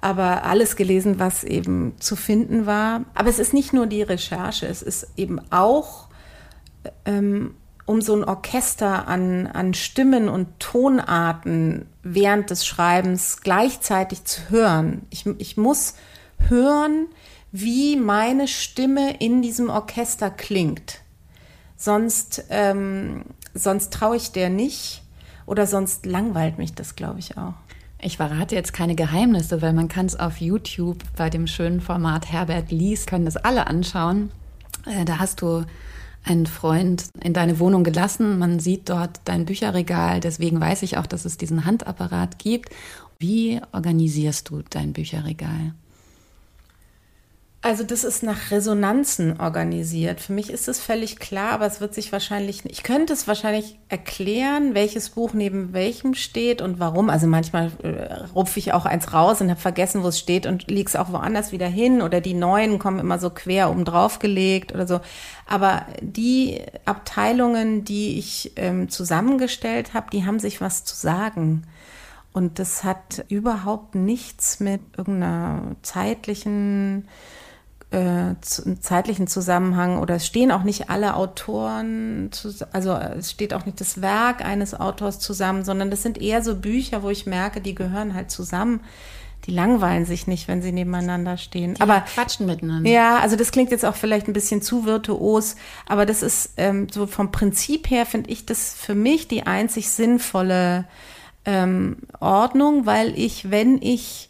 Aber 0.00 0.44
alles 0.44 0.74
gelesen, 0.74 1.20
was 1.20 1.44
eben 1.44 1.94
zu 2.00 2.16
finden 2.16 2.66
war. 2.66 3.04
Aber 3.14 3.28
es 3.28 3.38
ist 3.38 3.54
nicht 3.54 3.72
nur 3.72 3.86
die 3.86 4.02
Recherche, 4.02 4.66
es 4.66 4.82
ist 4.82 5.06
eben 5.16 5.40
auch 5.52 6.08
ähm, 7.04 7.54
um 7.90 8.00
so 8.00 8.14
ein 8.14 8.22
Orchester 8.22 9.08
an, 9.08 9.48
an 9.48 9.74
Stimmen 9.74 10.28
und 10.28 10.60
Tonarten 10.60 11.86
während 12.04 12.50
des 12.50 12.64
Schreibens 12.64 13.40
gleichzeitig 13.40 14.22
zu 14.22 14.48
hören. 14.48 15.02
Ich, 15.10 15.26
ich 15.26 15.56
muss 15.56 15.94
hören, 16.38 17.06
wie 17.50 17.96
meine 17.96 18.46
Stimme 18.46 19.16
in 19.18 19.42
diesem 19.42 19.70
Orchester 19.70 20.30
klingt. 20.30 21.00
Sonst, 21.76 22.44
ähm, 22.50 23.24
sonst 23.54 23.92
traue 23.92 24.18
ich 24.18 24.30
der 24.30 24.50
nicht 24.50 25.02
oder 25.44 25.66
sonst 25.66 26.06
langweilt 26.06 26.58
mich 26.58 26.74
das, 26.74 26.94
glaube 26.94 27.18
ich, 27.18 27.38
auch. 27.38 27.54
Ich 28.00 28.18
verrate 28.18 28.54
jetzt 28.54 28.72
keine 28.72 28.94
Geheimnisse, 28.94 29.62
weil 29.62 29.72
man 29.72 29.88
kann 29.88 30.06
es 30.06 30.14
auf 30.14 30.36
YouTube 30.36 30.98
bei 31.16 31.28
dem 31.28 31.48
schönen 31.48 31.80
Format 31.80 32.30
Herbert 32.30 32.70
liest, 32.70 33.08
können 33.08 33.24
das 33.24 33.36
alle 33.36 33.66
anschauen. 33.66 34.30
Äh, 34.86 35.04
da 35.04 35.18
hast 35.18 35.42
du 35.42 35.64
einen 36.24 36.46
Freund 36.46 37.08
in 37.22 37.32
deine 37.32 37.58
Wohnung 37.58 37.84
gelassen. 37.84 38.38
Man 38.38 38.60
sieht 38.60 38.88
dort 38.88 39.20
dein 39.24 39.46
Bücherregal. 39.46 40.20
Deswegen 40.20 40.60
weiß 40.60 40.82
ich 40.82 40.96
auch, 40.96 41.06
dass 41.06 41.24
es 41.24 41.38
diesen 41.38 41.64
Handapparat 41.64 42.38
gibt. 42.38 42.70
Wie 43.18 43.60
organisierst 43.72 44.48
du 44.48 44.62
dein 44.68 44.92
Bücherregal? 44.92 45.74
Also 47.62 47.84
das 47.84 48.04
ist 48.04 48.22
nach 48.22 48.50
Resonanzen 48.50 49.38
organisiert. 49.38 50.22
Für 50.22 50.32
mich 50.32 50.48
ist 50.48 50.66
es 50.66 50.80
völlig 50.80 51.18
klar, 51.18 51.52
aber 51.52 51.66
es 51.66 51.78
wird 51.82 51.92
sich 51.92 52.10
wahrscheinlich, 52.10 52.64
ich 52.64 52.82
könnte 52.82 53.12
es 53.12 53.28
wahrscheinlich 53.28 53.78
erklären, 53.90 54.74
welches 54.74 55.10
Buch 55.10 55.34
neben 55.34 55.74
welchem 55.74 56.14
steht 56.14 56.62
und 56.62 56.80
warum. 56.80 57.10
Also 57.10 57.26
manchmal 57.26 57.70
äh, 57.82 58.14
rupfe 58.34 58.58
ich 58.58 58.72
auch 58.72 58.86
eins 58.86 59.12
raus 59.12 59.42
und 59.42 59.50
habe 59.50 59.60
vergessen, 59.60 60.02
wo 60.02 60.08
es 60.08 60.18
steht 60.18 60.46
und 60.46 60.70
liege 60.70 60.88
es 60.88 60.96
auch 60.96 61.12
woanders 61.12 61.52
wieder 61.52 61.66
hin 61.66 62.00
oder 62.00 62.22
die 62.22 62.32
neuen 62.32 62.78
kommen 62.78 62.98
immer 62.98 63.18
so 63.18 63.28
quer 63.28 63.70
oben 63.70 63.84
drauf 63.84 64.20
gelegt 64.20 64.72
oder 64.72 64.86
so. 64.86 65.00
Aber 65.46 65.84
die 66.00 66.62
Abteilungen, 66.86 67.84
die 67.84 68.18
ich 68.18 68.52
ähm, 68.56 68.88
zusammengestellt 68.88 69.92
habe, 69.92 70.06
die 70.10 70.24
haben 70.24 70.38
sich 70.38 70.62
was 70.62 70.84
zu 70.84 70.96
sagen. 70.96 71.64
Und 72.32 72.58
das 72.58 72.84
hat 72.84 73.26
überhaupt 73.28 73.96
nichts 73.96 74.60
mit 74.60 74.80
irgendeiner 74.96 75.76
zeitlichen 75.82 77.06
äh, 77.90 78.34
zeitlichen 78.40 79.26
Zusammenhang 79.26 79.98
oder 79.98 80.16
es 80.16 80.26
stehen 80.26 80.52
auch 80.52 80.62
nicht 80.62 80.90
alle 80.90 81.16
Autoren, 81.16 82.30
also 82.72 82.92
es 82.92 83.32
steht 83.32 83.52
auch 83.52 83.66
nicht 83.66 83.80
das 83.80 84.00
Werk 84.00 84.44
eines 84.44 84.78
Autors 84.78 85.18
zusammen, 85.18 85.64
sondern 85.64 85.90
das 85.90 86.02
sind 86.02 86.20
eher 86.20 86.42
so 86.42 86.54
Bücher, 86.54 87.02
wo 87.02 87.10
ich 87.10 87.26
merke, 87.26 87.60
die 87.60 87.74
gehören 87.74 88.14
halt 88.14 88.30
zusammen. 88.30 88.80
Die 89.46 89.52
langweilen 89.52 90.04
sich 90.04 90.26
nicht, 90.26 90.48
wenn 90.48 90.60
sie 90.60 90.70
nebeneinander 90.70 91.38
stehen. 91.38 91.74
Die 91.74 91.80
aber 91.80 92.02
quatschen 92.02 92.44
miteinander. 92.44 92.88
Ja, 92.90 93.18
also 93.20 93.36
das 93.36 93.50
klingt 93.52 93.70
jetzt 93.70 93.86
auch 93.86 93.96
vielleicht 93.96 94.28
ein 94.28 94.34
bisschen 94.34 94.60
zu 94.60 94.84
virtuos, 94.84 95.56
aber 95.86 96.04
das 96.04 96.22
ist 96.22 96.52
ähm, 96.58 96.88
so 96.90 97.06
vom 97.06 97.32
Prinzip 97.32 97.88
her 97.88 98.04
finde 98.04 98.30
ich 98.30 98.44
das 98.44 98.74
für 98.74 98.94
mich 98.94 99.28
die 99.28 99.46
einzig 99.46 99.88
sinnvolle 99.88 100.84
ähm, 101.46 101.96
Ordnung, 102.20 102.84
weil 102.84 103.18
ich, 103.18 103.50
wenn 103.50 103.80
ich 103.80 104.29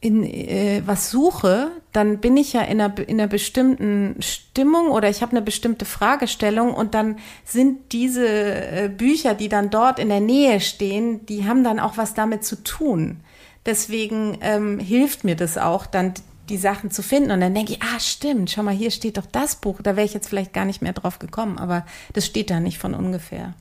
in 0.00 0.22
äh, 0.22 0.82
was 0.86 1.10
suche, 1.10 1.70
dann 1.92 2.18
bin 2.18 2.36
ich 2.36 2.52
ja 2.52 2.62
in 2.62 2.80
einer, 2.80 2.96
in 2.98 3.20
einer 3.20 3.28
bestimmten 3.28 4.16
Stimmung 4.20 4.90
oder 4.90 5.08
ich 5.08 5.22
habe 5.22 5.32
eine 5.32 5.42
bestimmte 5.42 5.84
Fragestellung 5.84 6.72
und 6.72 6.94
dann 6.94 7.18
sind 7.44 7.92
diese 7.92 8.26
äh, 8.26 8.88
Bücher, 8.88 9.34
die 9.34 9.48
dann 9.48 9.70
dort 9.70 9.98
in 9.98 10.08
der 10.08 10.20
Nähe 10.20 10.60
stehen, 10.60 11.26
die 11.26 11.46
haben 11.46 11.64
dann 11.64 11.80
auch 11.80 11.96
was 11.96 12.14
damit 12.14 12.44
zu 12.44 12.62
tun. 12.62 13.20
Deswegen 13.66 14.38
ähm, 14.40 14.78
hilft 14.78 15.24
mir 15.24 15.34
das 15.34 15.58
auch, 15.58 15.86
dann 15.86 16.14
die 16.48 16.56
Sachen 16.56 16.90
zu 16.90 17.02
finden. 17.02 17.30
Und 17.30 17.40
dann 17.40 17.54
denke 17.54 17.72
ich, 17.72 17.82
ah, 17.82 18.00
stimmt, 18.00 18.50
schau 18.50 18.62
mal, 18.62 18.74
hier 18.74 18.90
steht 18.90 19.18
doch 19.18 19.26
das 19.26 19.56
Buch. 19.56 19.80
Da 19.82 19.96
wäre 19.96 20.06
ich 20.06 20.14
jetzt 20.14 20.28
vielleicht 20.28 20.52
gar 20.52 20.64
nicht 20.64 20.80
mehr 20.80 20.92
drauf 20.92 21.18
gekommen, 21.18 21.58
aber 21.58 21.84
das 22.12 22.24
steht 22.24 22.50
da 22.50 22.60
nicht 22.60 22.78
von 22.78 22.94
ungefähr. 22.94 23.54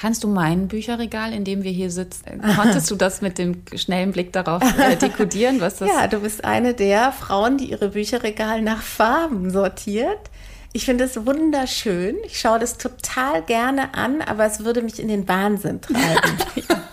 Kannst 0.00 0.24
du 0.24 0.28
mein 0.28 0.66
Bücherregal, 0.66 1.34
in 1.34 1.44
dem 1.44 1.62
wir 1.62 1.70
hier 1.70 1.90
sitzen, 1.90 2.40
konntest 2.56 2.90
du 2.90 2.96
das 2.96 3.20
mit 3.20 3.36
dem 3.36 3.64
schnellen 3.74 4.12
Blick 4.12 4.32
darauf 4.32 4.62
äh, 4.78 4.96
dekodieren, 5.00 5.60
was 5.60 5.76
das 5.76 5.90
Ja, 5.90 6.06
du 6.06 6.20
bist 6.20 6.42
eine 6.42 6.72
der 6.72 7.12
Frauen, 7.12 7.58
die 7.58 7.70
ihre 7.70 7.90
Bücherregal 7.90 8.62
nach 8.62 8.80
Farben 8.80 9.50
sortiert. 9.50 10.30
Ich 10.72 10.86
finde 10.86 11.04
es 11.04 11.26
wunderschön. 11.26 12.16
Ich 12.24 12.40
schaue 12.40 12.58
das 12.58 12.78
total 12.78 13.42
gerne 13.42 13.92
an, 13.92 14.22
aber 14.22 14.46
es 14.46 14.64
würde 14.64 14.80
mich 14.80 15.00
in 15.00 15.08
den 15.08 15.28
Wahnsinn 15.28 15.82
treiben. 15.82 16.38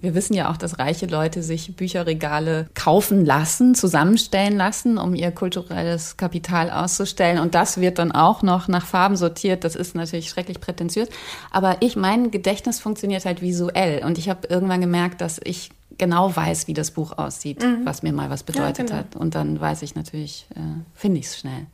Wir 0.00 0.14
wissen 0.14 0.34
ja 0.34 0.50
auch, 0.50 0.56
dass 0.56 0.78
reiche 0.78 1.06
Leute 1.06 1.42
sich 1.42 1.76
Bücherregale 1.76 2.68
kaufen 2.74 3.24
lassen, 3.24 3.74
zusammenstellen 3.74 4.56
lassen, 4.56 4.98
um 4.98 5.14
ihr 5.14 5.30
kulturelles 5.30 6.16
Kapital 6.16 6.70
auszustellen. 6.70 7.38
Und 7.38 7.54
das 7.54 7.80
wird 7.80 7.98
dann 7.98 8.12
auch 8.12 8.42
noch 8.42 8.68
nach 8.68 8.86
Farben 8.86 9.16
sortiert. 9.16 9.64
Das 9.64 9.76
ist 9.76 9.94
natürlich 9.94 10.28
schrecklich 10.28 10.60
prätentiös. 10.60 11.08
Aber 11.50 11.78
ich, 11.80 11.96
mein 11.96 12.30
Gedächtnis 12.30 12.80
funktioniert 12.80 13.24
halt 13.24 13.42
visuell. 13.42 14.04
Und 14.04 14.18
ich 14.18 14.28
habe 14.28 14.46
irgendwann 14.48 14.80
gemerkt, 14.80 15.20
dass 15.20 15.40
ich 15.42 15.70
genau 15.98 16.34
weiß, 16.34 16.66
wie 16.66 16.74
das 16.74 16.90
Buch 16.90 17.16
aussieht, 17.18 17.62
mhm. 17.62 17.84
was 17.84 18.02
mir 18.02 18.12
mal 18.12 18.30
was 18.30 18.42
bedeutet 18.42 18.90
ja, 18.90 18.96
genau. 18.96 18.98
hat. 18.98 19.16
Und 19.16 19.34
dann 19.34 19.60
weiß 19.60 19.82
ich 19.82 19.94
natürlich, 19.94 20.46
äh, 20.54 20.60
finde 20.94 21.20
ich 21.20 21.26
es 21.26 21.38
schnell. 21.38 21.66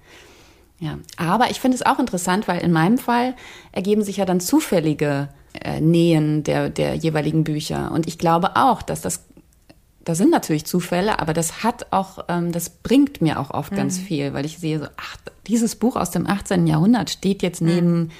Ja, 0.78 0.98
aber 1.18 1.50
ich 1.50 1.60
finde 1.60 1.76
es 1.76 1.84
auch 1.84 1.98
interessant, 1.98 2.48
weil 2.48 2.62
in 2.62 2.72
meinem 2.72 2.96
Fall 2.96 3.34
ergeben 3.70 4.02
sich 4.02 4.16
ja 4.16 4.24
dann 4.24 4.40
zufällige 4.40 5.28
äh, 5.54 5.80
Nähen 5.80 6.42
der, 6.44 6.70
der 6.70 6.94
jeweiligen 6.94 7.44
Bücher. 7.44 7.90
Und 7.92 8.06
ich 8.06 8.18
glaube 8.18 8.56
auch, 8.56 8.82
dass 8.82 9.00
das, 9.00 9.24
da 10.04 10.14
sind 10.14 10.30
natürlich 10.30 10.64
Zufälle, 10.64 11.18
aber 11.18 11.32
das 11.32 11.64
hat 11.64 11.86
auch, 11.90 12.24
ähm, 12.28 12.52
das 12.52 12.70
bringt 12.70 13.20
mir 13.20 13.40
auch 13.40 13.50
oft 13.50 13.72
mhm. 13.72 13.76
ganz 13.76 13.98
viel, 13.98 14.32
weil 14.32 14.44
ich 14.44 14.58
sehe 14.58 14.78
so, 14.78 14.86
ach, 14.96 15.16
dieses 15.46 15.76
Buch 15.76 15.96
aus 15.96 16.10
dem 16.10 16.26
18. 16.26 16.66
Jahrhundert 16.66 17.10
steht 17.10 17.42
jetzt 17.42 17.60
neben 17.60 17.98
mhm. 17.98 18.10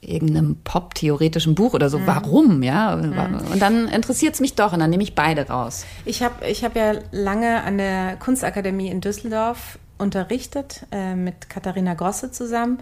irgendeinem 0.00 0.56
pop-theoretischen 0.64 1.54
Buch 1.54 1.74
oder 1.74 1.90
so. 1.90 1.98
Mhm. 1.98 2.06
Warum, 2.06 2.62
ja? 2.62 2.96
Mhm. 2.96 3.52
Und 3.52 3.60
dann 3.60 3.88
interessiert 3.88 4.34
es 4.34 4.40
mich 4.40 4.54
doch 4.54 4.72
und 4.72 4.80
dann 4.80 4.90
nehme 4.90 5.02
ich 5.02 5.14
beide 5.14 5.48
raus. 5.48 5.84
Ich 6.04 6.22
habe 6.22 6.46
ich 6.46 6.64
hab 6.64 6.74
ja 6.74 6.94
lange 7.12 7.62
an 7.62 7.76
der 7.76 8.16
Kunstakademie 8.16 8.88
in 8.88 9.00
Düsseldorf 9.00 9.78
unterrichtet 9.98 10.86
äh, 10.92 11.14
mit 11.14 11.48
Katharina 11.48 11.94
Grosse 11.94 12.30
zusammen. 12.30 12.78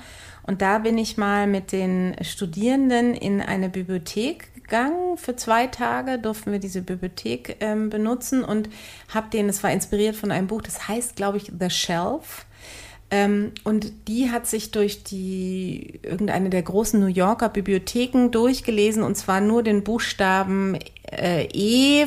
Und 0.46 0.62
da 0.62 0.78
bin 0.78 0.98
ich 0.98 1.16
mal 1.16 1.46
mit 1.46 1.72
den 1.72 2.16
Studierenden 2.20 3.14
in 3.14 3.40
eine 3.40 3.68
Bibliothek 3.68 4.54
gegangen. 4.54 5.16
Für 5.16 5.36
zwei 5.36 5.66
Tage 5.66 6.18
durften 6.18 6.52
wir 6.52 6.58
diese 6.58 6.82
Bibliothek 6.82 7.56
ähm, 7.60 7.90
benutzen 7.90 8.44
und 8.44 8.68
habe 9.12 9.30
den, 9.30 9.48
es 9.48 9.62
war 9.62 9.70
inspiriert 9.70 10.16
von 10.16 10.30
einem 10.30 10.46
Buch, 10.46 10.62
das 10.62 10.88
heißt, 10.88 11.16
glaube 11.16 11.38
ich, 11.38 11.52
The 11.58 11.70
Shelf. 11.70 12.46
Ähm, 13.10 13.52
und 13.64 14.08
die 14.08 14.30
hat 14.30 14.46
sich 14.46 14.70
durch 14.70 15.04
die 15.04 16.00
irgendeine 16.02 16.50
der 16.50 16.62
großen 16.62 16.98
New 16.98 17.06
Yorker 17.06 17.48
Bibliotheken 17.48 18.30
durchgelesen 18.30 19.02
und 19.02 19.16
zwar 19.16 19.40
nur 19.40 19.62
den 19.62 19.84
Buchstaben 19.84 20.78
äh, 21.10 21.46
E, 21.52 22.06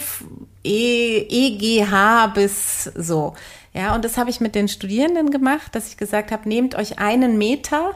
E, 0.63 1.17
E, 1.29 1.57
G, 1.57 1.85
H 1.85 2.27
bis 2.27 2.83
so. 2.83 3.35
Ja, 3.73 3.93
und 3.93 4.03
das 4.05 4.17
habe 4.17 4.31
ich 4.31 4.41
mit 4.41 4.55
den 4.55 4.67
Studierenden 4.67 5.29
gemacht, 5.29 5.75
dass 5.75 5.87
ich 5.87 5.97
gesagt 5.97 6.31
habe, 6.31 6.49
nehmt 6.49 6.75
euch 6.75 6.97
einen 6.97 7.37
Meter 7.37 7.95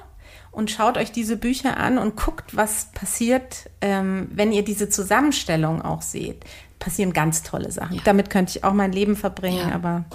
und 0.51 0.70
schaut 0.70 0.98
euch 0.98 1.12
diese 1.12 1.38
Bücher 1.38 1.77
an 1.77 1.98
und 1.98 2.15
guckt, 2.15 2.55
was 2.55 2.91
passiert, 2.93 3.70
ähm, 3.79 4.29
wenn 4.34 4.51
ihr 4.51 4.63
diese 4.63 4.89
Zusammenstellung 4.89 5.81
auch 5.81 6.01
seht. 6.01 6.43
Passieren 6.79 7.13
ganz 7.13 7.43
tolle 7.43 7.72
Sachen. 7.72 7.98
Ja. 7.98 8.01
Damit 8.03 8.29
könnte 8.29 8.58
ich 8.58 8.63
auch 8.63 8.74
mein 8.74 8.91
Leben 8.91 9.15
verbringen, 9.15 9.70
ja. 9.70 9.75
aber 9.75 10.05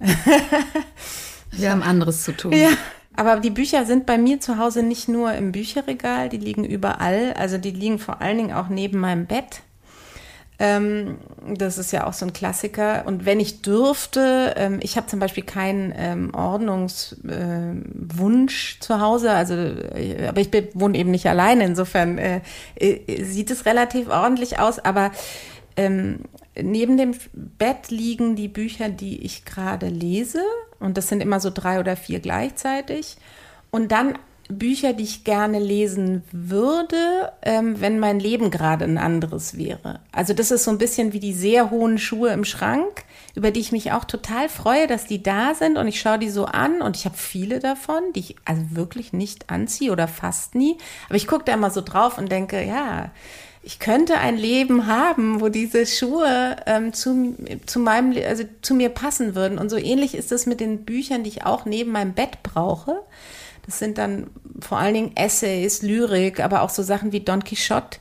wir 1.50 1.70
haben 1.70 1.82
anderes 1.82 2.22
zu 2.22 2.32
tun. 2.32 2.52
Ja. 2.52 2.70
Aber 3.16 3.38
die 3.40 3.50
Bücher 3.50 3.84
sind 3.84 4.06
bei 4.06 4.16
mir 4.16 4.40
zu 4.40 4.56
Hause 4.56 4.82
nicht 4.82 5.08
nur 5.08 5.32
im 5.34 5.52
Bücherregal, 5.52 6.28
die 6.30 6.38
liegen 6.38 6.64
überall. 6.64 7.34
Also 7.34 7.58
die 7.58 7.72
liegen 7.72 7.98
vor 7.98 8.22
allen 8.22 8.38
Dingen 8.38 8.52
auch 8.52 8.68
neben 8.68 8.98
meinem 8.98 9.26
Bett. 9.26 9.60
Ähm, 10.60 11.18
das 11.54 11.78
ist 11.78 11.90
ja 11.90 12.06
auch 12.06 12.12
so 12.12 12.26
ein 12.26 12.34
Klassiker. 12.34 13.06
Und 13.06 13.24
wenn 13.24 13.40
ich 13.40 13.62
dürfte, 13.62 14.52
ähm, 14.58 14.78
ich 14.82 14.98
habe 14.98 15.06
zum 15.06 15.18
Beispiel 15.18 15.42
keinen 15.42 15.94
ähm, 15.96 16.34
Ordnungswunsch 16.34 18.76
äh, 18.76 18.80
zu 18.80 19.00
Hause, 19.00 19.32
also 19.32 19.54
äh, 19.54 20.26
aber 20.28 20.42
ich 20.42 20.50
wohne 20.74 20.98
eben 20.98 21.10
nicht 21.10 21.26
alleine, 21.26 21.64
insofern 21.64 22.18
äh, 22.18 22.42
äh, 22.76 23.24
sieht 23.24 23.50
es 23.50 23.64
relativ 23.64 24.10
ordentlich 24.10 24.58
aus, 24.58 24.78
aber 24.78 25.12
ähm, 25.78 26.24
neben 26.60 26.98
dem 26.98 27.14
Bett 27.32 27.90
liegen 27.90 28.36
die 28.36 28.48
Bücher, 28.48 28.90
die 28.90 29.24
ich 29.24 29.46
gerade 29.46 29.88
lese. 29.88 30.42
Und 30.78 30.98
das 30.98 31.08
sind 31.08 31.22
immer 31.22 31.40
so 31.40 31.48
drei 31.48 31.80
oder 31.80 31.96
vier 31.96 32.20
gleichzeitig. 32.20 33.16
Und 33.70 33.92
dann 33.92 34.18
Bücher, 34.50 34.92
die 34.92 35.04
ich 35.04 35.24
gerne 35.24 35.58
lesen 35.58 36.22
würde, 36.32 37.32
ähm, 37.42 37.80
wenn 37.80 37.98
mein 37.98 38.20
Leben 38.20 38.50
gerade 38.50 38.84
ein 38.84 38.98
anderes 38.98 39.56
wäre. 39.56 40.00
Also 40.12 40.34
das 40.34 40.50
ist 40.50 40.64
so 40.64 40.70
ein 40.70 40.78
bisschen 40.78 41.12
wie 41.12 41.20
die 41.20 41.32
sehr 41.32 41.70
hohen 41.70 41.98
Schuhe 41.98 42.30
im 42.30 42.44
Schrank, 42.44 43.04
über 43.34 43.50
die 43.50 43.60
ich 43.60 43.72
mich 43.72 43.92
auch 43.92 44.04
total 44.04 44.48
freue, 44.48 44.86
dass 44.86 45.06
die 45.06 45.22
da 45.22 45.54
sind 45.54 45.78
und 45.78 45.88
ich 45.88 46.00
schaue 46.00 46.18
die 46.18 46.30
so 46.30 46.44
an 46.46 46.82
und 46.82 46.96
ich 46.96 47.04
habe 47.04 47.16
viele 47.16 47.60
davon, 47.60 48.02
die 48.14 48.20
ich 48.20 48.36
also 48.44 48.62
wirklich 48.70 49.12
nicht 49.12 49.50
anziehe 49.50 49.92
oder 49.92 50.08
fast 50.08 50.54
nie. 50.54 50.76
Aber 51.08 51.16
ich 51.16 51.26
gucke 51.26 51.44
da 51.44 51.54
immer 51.54 51.70
so 51.70 51.80
drauf 51.80 52.18
und 52.18 52.30
denke, 52.30 52.62
ja, 52.64 53.10
ich 53.62 53.78
könnte 53.78 54.18
ein 54.18 54.38
Leben 54.38 54.86
haben, 54.86 55.40
wo 55.40 55.48
diese 55.50 55.84
Schuhe 55.84 56.56
ähm, 56.66 56.92
zu, 56.94 57.36
zu 57.66 57.78
meinem, 57.78 58.16
also 58.26 58.44
zu 58.62 58.74
mir 58.74 58.88
passen 58.88 59.34
würden. 59.34 59.58
Und 59.58 59.68
so 59.68 59.76
ähnlich 59.76 60.14
ist 60.14 60.32
es 60.32 60.46
mit 60.46 60.60
den 60.60 60.84
Büchern, 60.84 61.24
die 61.24 61.30
ich 61.30 61.44
auch 61.44 61.66
neben 61.66 61.92
meinem 61.92 62.14
Bett 62.14 62.42
brauche. 62.42 63.02
Das 63.66 63.78
sind 63.78 63.98
dann 63.98 64.30
vor 64.60 64.78
allen 64.78 64.94
Dingen 64.94 65.16
Essays, 65.16 65.82
Lyrik, 65.82 66.40
aber 66.40 66.62
auch 66.62 66.70
so 66.70 66.82
Sachen 66.82 67.12
wie 67.12 67.20
Don 67.20 67.44
Quixote, 67.44 67.98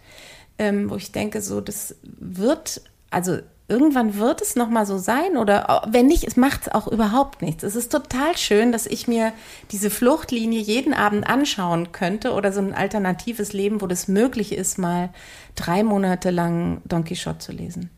ähm, 0.57 0.89
wo 0.89 0.95
ich 0.95 1.11
denke, 1.11 1.41
so, 1.41 1.61
das 1.61 1.95
wird, 2.03 2.81
also 3.11 3.39
irgendwann 3.69 4.17
wird 4.17 4.41
es 4.41 4.55
nochmal 4.55 4.85
so 4.85 4.97
sein 4.97 5.37
oder 5.37 5.83
wenn 5.87 6.07
nicht, 6.07 6.25
es 6.25 6.35
macht 6.35 6.73
auch 6.73 6.87
überhaupt 6.87 7.41
nichts. 7.41 7.63
Es 7.63 7.75
ist 7.75 7.91
total 7.91 8.35
schön, 8.35 8.71
dass 8.71 8.87
ich 8.87 9.07
mir 9.07 9.31
diese 9.71 9.89
Fluchtlinie 9.89 10.59
jeden 10.59 10.93
Abend 10.93 11.29
anschauen 11.29 11.91
könnte 11.91 12.33
oder 12.33 12.51
so 12.51 12.59
ein 12.59 12.73
alternatives 12.73 13.53
Leben, 13.53 13.79
wo 13.79 13.87
das 13.87 14.07
möglich 14.07 14.53
ist, 14.53 14.79
mal 14.79 15.09
drei 15.55 15.83
Monate 15.83 16.31
lang 16.31 16.81
Don 16.85 17.03
Quixote 17.03 17.39
zu 17.39 17.51
lesen. 17.51 17.91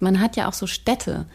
Man 0.00 0.20
hat 0.20 0.36
ja 0.36 0.48
auch 0.48 0.52
so 0.52 0.66
Städte, 0.66 1.26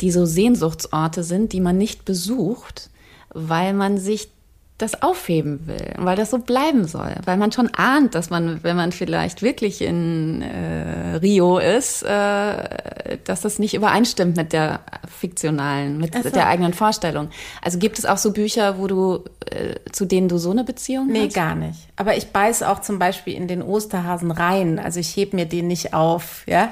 die 0.00 0.10
so 0.10 0.26
Sehnsuchtsorte 0.26 1.22
sind, 1.22 1.52
die 1.52 1.60
man 1.60 1.78
nicht 1.78 2.04
besucht, 2.04 2.90
weil 3.32 3.72
man 3.74 3.96
sich 3.96 4.30
das 4.78 5.02
aufheben 5.02 5.68
will, 5.68 5.94
weil 5.98 6.16
das 6.16 6.30
so 6.30 6.38
bleiben 6.38 6.84
soll, 6.84 7.14
weil 7.24 7.36
man 7.36 7.52
schon 7.52 7.68
ahnt, 7.74 8.16
dass 8.16 8.28
man, 8.30 8.64
wenn 8.64 8.74
man 8.74 8.90
vielleicht 8.90 9.40
wirklich 9.40 9.80
in 9.80 10.42
äh, 10.42 11.16
Rio 11.16 11.58
ist, 11.58 12.02
äh, 12.02 13.18
dass 13.22 13.42
das 13.42 13.60
nicht 13.60 13.74
übereinstimmt 13.74 14.36
mit 14.36 14.52
der 14.52 14.80
fiktionalen, 15.06 15.98
mit 15.98 16.14
so. 16.20 16.28
der 16.28 16.48
eigenen 16.48 16.74
Vorstellung. 16.74 17.28
Also 17.62 17.78
gibt 17.78 18.00
es 18.00 18.04
auch 18.04 18.18
so 18.18 18.32
Bücher, 18.32 18.78
wo 18.78 18.88
du 18.88 19.24
äh, 19.50 19.76
zu 19.92 20.06
denen 20.06 20.28
du 20.28 20.38
so 20.38 20.50
eine 20.50 20.64
Beziehung 20.64 21.06
nee, 21.06 21.20
hast? 21.20 21.26
Nee, 21.26 21.32
gar 21.32 21.54
nicht. 21.54 21.78
Aber 21.94 22.16
ich 22.16 22.28
beiß 22.28 22.64
auch 22.64 22.80
zum 22.80 22.98
Beispiel 22.98 23.34
in 23.34 23.46
den 23.46 23.62
Osterhasen 23.62 24.32
rein. 24.32 24.80
Also 24.80 24.98
ich 24.98 25.16
heb 25.16 25.34
mir 25.34 25.46
den 25.46 25.68
nicht 25.68 25.94
auf, 25.94 26.42
ja. 26.46 26.70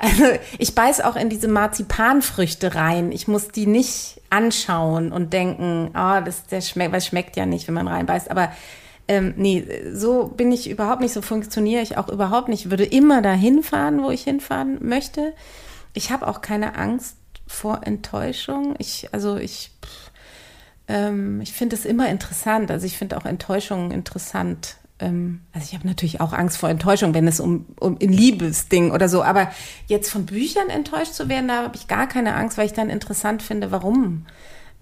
Also 0.00 0.24
ich 0.58 0.74
beiß 0.74 1.00
auch 1.00 1.16
in 1.16 1.28
diese 1.28 1.48
Marzipanfrüchte 1.48 2.74
rein. 2.74 3.10
Ich 3.12 3.26
muss 3.26 3.48
die 3.48 3.66
nicht 3.66 4.20
anschauen 4.30 5.12
und 5.12 5.32
denken, 5.32 5.90
ah, 5.94 6.18
oh, 6.18 6.24
das 6.24 6.46
der 6.46 6.60
schmeckt, 6.60 6.92
was 6.92 7.06
schmeckt 7.06 7.36
ja 7.36 7.46
nicht, 7.46 7.66
wenn 7.66 7.74
man 7.74 7.88
reinbeißt. 7.88 8.30
Aber 8.30 8.52
ähm, 9.08 9.34
nee, 9.36 9.66
so 9.92 10.28
bin 10.28 10.52
ich 10.52 10.68
überhaupt 10.68 11.00
nicht, 11.00 11.14
so 11.14 11.22
funktioniere 11.22 11.82
ich 11.82 11.96
auch 11.96 12.08
überhaupt 12.08 12.48
nicht. 12.48 12.66
Ich 12.66 12.70
würde 12.70 12.84
immer 12.84 13.22
dahin 13.22 13.62
fahren, 13.62 14.02
wo 14.02 14.10
ich 14.10 14.22
hinfahren 14.22 14.78
möchte. 14.86 15.32
Ich 15.94 16.10
habe 16.10 16.28
auch 16.28 16.42
keine 16.42 16.76
Angst 16.76 17.16
vor 17.46 17.80
Enttäuschung. 17.84 18.74
Ich, 18.78 19.08
also 19.12 19.36
ich, 19.36 19.72
ähm, 20.86 21.40
ich 21.40 21.52
finde 21.54 21.74
es 21.74 21.86
immer 21.86 22.08
interessant. 22.08 22.70
Also 22.70 22.86
ich 22.86 22.98
finde 22.98 23.16
auch 23.16 23.24
Enttäuschungen 23.24 23.90
interessant 23.90 24.76
ähm, 25.00 25.40
also 25.52 25.66
ich 25.68 25.74
habe 25.74 25.86
natürlich 25.86 26.20
auch 26.20 26.32
Angst 26.32 26.58
vor 26.58 26.68
Enttäuschung, 26.68 27.14
wenn 27.14 27.28
es 27.28 27.40
um, 27.40 27.66
um 27.78 27.96
ein 28.00 28.12
Liebesding 28.12 28.90
oder 28.90 29.08
so, 29.08 29.22
aber 29.22 29.50
jetzt 29.86 30.10
von 30.10 30.26
Büchern 30.26 30.68
enttäuscht 30.68 31.12
zu 31.12 31.28
werden, 31.28 31.48
da 31.48 31.64
habe 31.64 31.76
ich 31.76 31.88
gar 31.88 32.08
keine 32.08 32.34
Angst, 32.34 32.58
weil 32.58 32.66
ich 32.66 32.72
dann 32.72 32.90
interessant 32.90 33.42
finde, 33.42 33.70
warum 33.70 34.26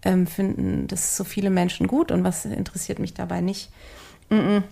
ähm, 0.02 0.26
finden 0.26 0.86
das 0.86 1.16
so 1.16 1.24
viele 1.24 1.50
Menschen 1.50 1.86
gut 1.86 2.10
und 2.10 2.24
was 2.24 2.44
interessiert 2.44 2.98
mich 2.98 3.14
dabei 3.14 3.40
nicht. 3.40 3.70
Mm 4.30 4.34
-mm. 4.34 4.62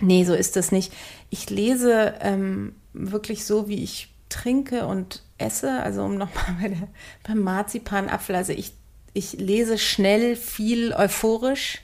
Nee, 0.00 0.24
so 0.24 0.34
ist 0.34 0.56
das 0.56 0.72
nicht. 0.72 0.92
Ich 1.30 1.50
lese 1.50 2.14
ähm, 2.20 2.74
wirklich 2.92 3.44
so, 3.44 3.68
wie 3.68 3.82
ich 3.82 4.12
trinke 4.28 4.86
und 4.86 5.22
esse, 5.38 5.82
also 5.82 6.02
um 6.04 6.16
nochmal 6.16 6.44
bei 6.60 6.88
beim 7.28 7.40
Marzipanapfel, 7.40 8.34
also 8.34 8.52
ich, 8.52 8.72
ich 9.12 9.34
lese 9.34 9.78
schnell, 9.78 10.36
viel 10.36 10.92
euphorisch. 10.92 11.80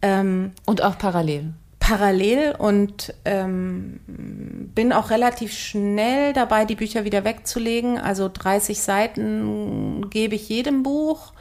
Ähm, 0.00 0.52
und 0.66 0.82
auch 0.82 0.98
parallel 0.98 1.54
parallel 1.86 2.54
und 2.56 3.12
ähm, 3.26 4.00
bin 4.06 4.90
auch 4.94 5.10
relativ 5.10 5.52
schnell 5.52 6.32
dabei, 6.32 6.64
die 6.64 6.76
Bücher 6.76 7.04
wieder 7.04 7.24
wegzulegen. 7.24 7.98
Also 7.98 8.30
30 8.32 8.80
Seiten 8.80 10.08
gebe 10.08 10.34
ich 10.34 10.48
jedem 10.48 10.82
Buch, 10.82 11.34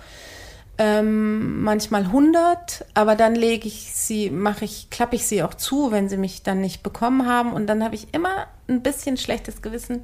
ähm, 0.77 1.63
manchmal 1.63 2.03
100, 2.03 2.84
aber 2.93 3.15
dann 3.15 3.36
lege 3.36 3.69
ich 3.69 3.93
sie, 3.93 4.29
mache 4.32 4.65
ich, 4.65 4.89
klappe 4.89 5.15
ich 5.15 5.25
sie 5.25 5.43
auch 5.43 5.53
zu, 5.53 5.93
wenn 5.93 6.10
sie 6.10 6.17
mich 6.17 6.43
dann 6.43 6.60
nicht 6.60 6.84
bekommen 6.84 7.25
haben. 7.25 7.53
Und 7.53 7.67
dann 7.67 7.82
habe 7.82 7.95
ich 7.95 8.13
immer 8.13 8.47
ein 8.67 8.84
bisschen 8.84 9.15
schlechtes 9.15 9.62
Gewissen, 9.62 10.03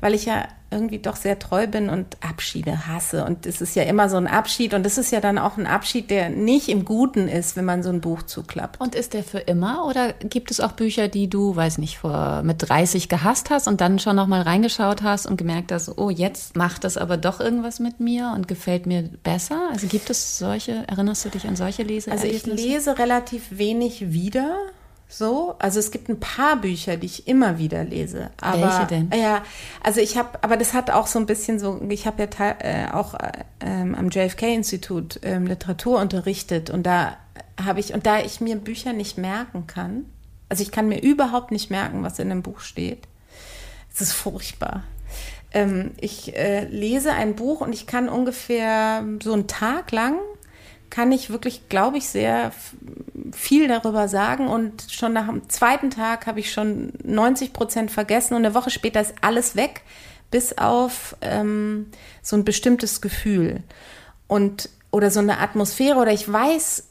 weil 0.00 0.14
ich 0.14 0.26
ja 0.26 0.48
irgendwie 0.70 0.98
doch 0.98 1.16
sehr 1.16 1.38
treu 1.38 1.66
bin 1.66 1.88
und 1.88 2.18
Abschiede 2.20 2.86
hasse. 2.86 3.24
Und 3.24 3.46
es 3.46 3.60
ist 3.60 3.74
ja 3.74 3.84
immer 3.84 4.08
so 4.08 4.16
ein 4.16 4.26
Abschied. 4.26 4.74
Und 4.74 4.84
es 4.84 4.98
ist 4.98 5.10
ja 5.10 5.20
dann 5.20 5.38
auch 5.38 5.56
ein 5.56 5.66
Abschied, 5.66 6.10
der 6.10 6.28
nicht 6.28 6.68
im 6.68 6.84
Guten 6.84 7.26
ist, 7.26 7.56
wenn 7.56 7.64
man 7.64 7.82
so 7.82 7.88
ein 7.88 8.00
Buch 8.00 8.22
zuklappt. 8.22 8.78
Und 8.80 8.94
ist 8.94 9.14
der 9.14 9.24
für 9.24 9.38
immer? 9.38 9.86
Oder 9.86 10.12
gibt 10.12 10.50
es 10.50 10.60
auch 10.60 10.72
Bücher, 10.72 11.08
die 11.08 11.30
du, 11.30 11.56
weiß 11.56 11.78
nicht, 11.78 11.98
vor 11.98 12.42
mit 12.42 12.68
30 12.68 13.08
gehasst 13.08 13.48
hast 13.50 13.66
und 13.66 13.80
dann 13.80 13.98
schon 13.98 14.16
nochmal 14.16 14.42
reingeschaut 14.42 15.02
hast 15.02 15.26
und 15.26 15.38
gemerkt 15.38 15.72
hast, 15.72 15.96
oh, 15.96 16.10
jetzt 16.10 16.56
macht 16.56 16.84
das 16.84 16.98
aber 16.98 17.16
doch 17.16 17.40
irgendwas 17.40 17.80
mit 17.80 17.98
mir 17.98 18.32
und 18.34 18.46
gefällt 18.46 18.84
mir 18.84 19.04
besser? 19.22 19.68
Also 19.72 19.86
gibt 19.86 20.10
es 20.10 20.38
solche, 20.38 20.84
erinnerst 20.86 21.24
du 21.24 21.30
dich 21.30 21.48
an 21.48 21.56
solche 21.56 21.82
Leser? 21.82 22.12
Also 22.12 22.26
ich 22.26 22.44
lese 22.44 22.98
relativ 22.98 23.56
wenig 23.56 24.12
wieder. 24.12 24.54
So, 25.10 25.54
also 25.58 25.78
es 25.78 25.90
gibt 25.90 26.10
ein 26.10 26.20
paar 26.20 26.56
Bücher, 26.60 26.98
die 26.98 27.06
ich 27.06 27.26
immer 27.26 27.58
wieder 27.58 27.82
lese. 27.82 28.30
Aber, 28.42 28.60
Welche 28.60 28.86
denn? 28.86 29.10
Ja, 29.18 29.42
also 29.82 30.00
ich 30.00 30.18
habe, 30.18 30.38
aber 30.42 30.58
das 30.58 30.74
hat 30.74 30.90
auch 30.90 31.06
so 31.06 31.18
ein 31.18 31.24
bisschen 31.24 31.58
so, 31.58 31.80
ich 31.88 32.06
habe 32.06 32.28
ja 32.38 32.56
äh, 32.58 32.90
auch 32.92 33.14
äh, 33.14 33.44
am 33.60 34.10
JFK-Institut 34.10 35.20
ähm, 35.22 35.46
Literatur 35.46 35.98
unterrichtet 35.98 36.68
und 36.68 36.84
da 36.84 37.16
habe 37.62 37.80
ich, 37.80 37.94
und 37.94 38.04
da 38.04 38.20
ich 38.20 38.42
mir 38.42 38.56
Bücher 38.56 38.92
nicht 38.92 39.16
merken 39.16 39.66
kann, 39.66 40.04
also 40.50 40.62
ich 40.62 40.70
kann 40.70 40.88
mir 40.88 41.00
überhaupt 41.00 41.52
nicht 41.52 41.70
merken, 41.70 42.02
was 42.02 42.18
in 42.18 42.30
einem 42.30 42.42
Buch 42.42 42.60
steht. 42.60 43.08
Es 43.92 44.02
ist 44.02 44.12
furchtbar. 44.12 44.84
Ähm, 45.52 45.92
ich 45.98 46.36
äh, 46.36 46.64
lese 46.66 47.12
ein 47.12 47.34
Buch 47.34 47.62
und 47.62 47.72
ich 47.72 47.86
kann 47.86 48.10
ungefähr 48.10 49.02
so 49.22 49.32
einen 49.32 49.46
Tag 49.46 49.90
lang 49.90 50.18
kann 50.90 51.12
ich 51.12 51.30
wirklich, 51.30 51.68
glaube 51.68 51.98
ich, 51.98 52.08
sehr 52.08 52.52
viel 53.32 53.68
darüber 53.68 54.08
sagen. 54.08 54.48
Und 54.48 54.86
schon 54.90 55.12
nach 55.12 55.26
dem 55.26 55.48
zweiten 55.48 55.90
Tag 55.90 56.26
habe 56.26 56.40
ich 56.40 56.52
schon 56.52 56.92
90 57.02 57.52
Prozent 57.52 57.90
vergessen 57.90 58.34
und 58.34 58.44
eine 58.44 58.54
Woche 58.54 58.70
später 58.70 59.00
ist 59.00 59.14
alles 59.20 59.56
weg, 59.56 59.82
bis 60.30 60.58
auf 60.58 61.16
ähm, 61.20 61.86
so 62.22 62.36
ein 62.36 62.44
bestimmtes 62.44 63.00
Gefühl 63.00 63.62
und 64.26 64.68
oder 64.90 65.10
so 65.10 65.20
eine 65.20 65.38
Atmosphäre 65.38 65.98
oder 65.98 66.12
ich 66.12 66.30
weiß, 66.30 66.84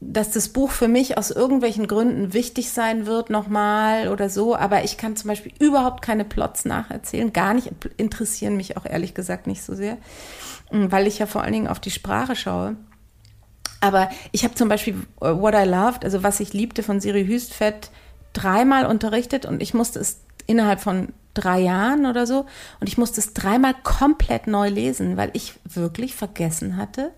dass 0.00 0.30
das 0.30 0.48
Buch 0.48 0.70
für 0.70 0.88
mich 0.88 1.18
aus 1.18 1.30
irgendwelchen 1.30 1.86
Gründen 1.86 2.32
wichtig 2.32 2.70
sein 2.70 3.06
wird 3.06 3.30
nochmal 3.30 4.08
oder 4.08 4.30
so, 4.30 4.56
aber 4.56 4.84
ich 4.84 4.96
kann 4.96 5.16
zum 5.16 5.28
Beispiel 5.28 5.52
überhaupt 5.58 6.02
keine 6.02 6.24
Plots 6.24 6.64
nacherzählen, 6.64 7.32
gar 7.32 7.54
nicht, 7.54 7.70
interessieren 7.96 8.56
mich 8.56 8.76
auch 8.76 8.86
ehrlich 8.86 9.14
gesagt 9.14 9.46
nicht 9.46 9.62
so 9.62 9.74
sehr, 9.74 9.98
weil 10.70 11.06
ich 11.06 11.18
ja 11.18 11.26
vor 11.26 11.42
allen 11.42 11.52
Dingen 11.52 11.68
auf 11.68 11.80
die 11.80 11.90
Sprache 11.90 12.36
schaue. 12.36 12.76
Aber 13.80 14.08
ich 14.32 14.44
habe 14.44 14.54
zum 14.54 14.68
Beispiel 14.68 14.94
äh, 15.20 15.26
What 15.26 15.54
I 15.54 15.68
Loved, 15.68 16.04
also 16.04 16.22
was 16.22 16.40
ich 16.40 16.52
liebte 16.52 16.82
von 16.82 17.00
Siri 17.00 17.26
Hüstfett, 17.26 17.90
dreimal 18.32 18.86
unterrichtet 18.86 19.46
und 19.46 19.62
ich 19.62 19.74
musste 19.74 19.98
es 19.98 20.20
innerhalb 20.46 20.80
von 20.80 21.12
drei 21.34 21.60
Jahren 21.60 22.06
oder 22.06 22.26
so 22.26 22.46
und 22.80 22.88
ich 22.88 22.98
musste 22.98 23.20
es 23.20 23.34
dreimal 23.34 23.74
komplett 23.82 24.46
neu 24.46 24.68
lesen, 24.68 25.16
weil 25.16 25.30
ich 25.32 25.54
wirklich 25.64 26.14
vergessen 26.14 26.76
hatte, 26.76 27.12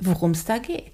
worum 0.00 0.32
es 0.32 0.44
da 0.44 0.58
geht. 0.58 0.92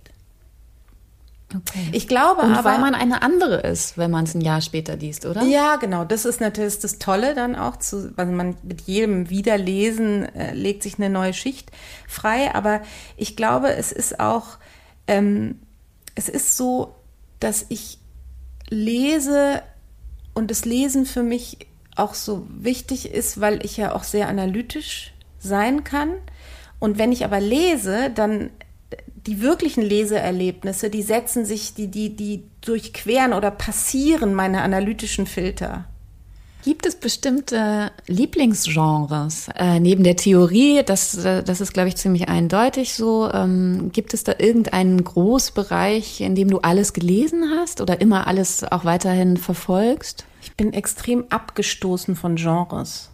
Okay. 1.55 1.88
Ich 1.93 2.09
glaube 2.09 2.43
Und 2.43 2.53
aber, 2.53 2.71
weil 2.71 2.79
man 2.79 2.95
eine 2.95 3.23
andere 3.23 3.61
ist, 3.61 3.97
wenn 3.97 4.11
man 4.11 4.25
es 4.25 4.35
ein 4.35 4.43
Jahr 4.43 4.61
später 4.61 4.97
liest, 4.97 5.25
oder? 5.25 5.43
Ja, 5.45 5.77
genau. 5.77 6.05
Das 6.05 6.27
ist 6.27 6.43
natürlich 6.43 6.79
das 6.81 6.99
Tolle 6.99 7.35
dann 7.35 7.57
auch, 7.57 7.77
zu, 7.77 8.12
also 8.17 8.33
man 8.33 8.57
mit 8.62 8.83
jedem 8.83 9.31
Wiederlesen 9.31 10.25
äh, 10.35 10.53
legt 10.53 10.83
sich 10.83 10.99
eine 10.99 11.09
neue 11.09 11.33
Schicht 11.33 11.71
frei. 12.07 12.55
Aber 12.55 12.83
ich 13.17 13.35
glaube, 13.35 13.73
es 13.75 13.93
ist 13.93 14.21
auch, 14.21 14.59
ähm, 15.09 15.59
es 16.14 16.29
ist 16.29 16.57
so, 16.57 16.94
dass 17.40 17.66
ich 17.68 17.99
lese 18.68 19.62
und 20.35 20.51
das 20.51 20.64
Lesen 20.64 21.07
für 21.07 21.23
mich 21.23 21.59
auch 21.97 22.14
so 22.14 22.47
wichtig 22.49 23.12
ist, 23.12 23.40
weil 23.40 23.64
ich 23.64 23.77
ja 23.77 23.94
auch 23.94 24.05
sehr 24.05 24.29
analytisch 24.29 25.12
sein 25.38 25.83
kann. 25.85 26.14
Und 26.79 26.99
wenn 26.99 27.11
ich 27.11 27.25
aber 27.25 27.40
lese, 27.40 28.11
dann 28.11 28.51
die 29.27 29.40
wirklichen 29.40 29.83
Leseerlebnisse, 29.83 30.90
die 30.90 31.03
setzen 31.03 31.44
sich, 31.44 31.75
die, 31.75 31.88
die, 31.88 32.14
die 32.14 32.44
durchqueren 32.61 33.33
oder 33.33 33.51
passieren 33.51 34.33
meine 34.33 34.62
analytischen 34.62 35.27
Filter. 35.27 35.87
Gibt 36.64 36.87
es 36.87 36.97
bestimmte 36.97 37.92
Lieblingsgenres? 38.07 39.49
Äh, 39.57 39.81
neben 39.81 40.05
der 40.05 40.16
Theorie, 40.16 40.83
das, 40.85 41.25
äh, 41.25 41.42
das 41.42 41.61
ist, 41.61 41.73
glaube 41.73 41.88
ich, 41.88 41.97
ziemlich 41.97 42.29
eindeutig 42.29 42.94
so. 42.94 43.31
Ähm, 43.33 43.90
gibt 43.92 44.12
es 44.12 44.25
da 44.25 44.35
irgendeinen 44.38 45.03
Großbereich, 45.03 46.21
in 46.21 46.35
dem 46.35 46.51
du 46.51 46.59
alles 46.59 46.92
gelesen 46.92 47.51
hast 47.57 47.81
oder 47.81 48.01
immer 48.01 48.27
alles 48.27 48.64
auch 48.64 48.85
weiterhin 48.85 49.37
verfolgst? 49.37 50.27
Ich 50.42 50.57
bin 50.57 50.73
extrem 50.73 51.25
abgestoßen 51.31 52.16
von 52.16 52.37
Genres. 52.37 53.11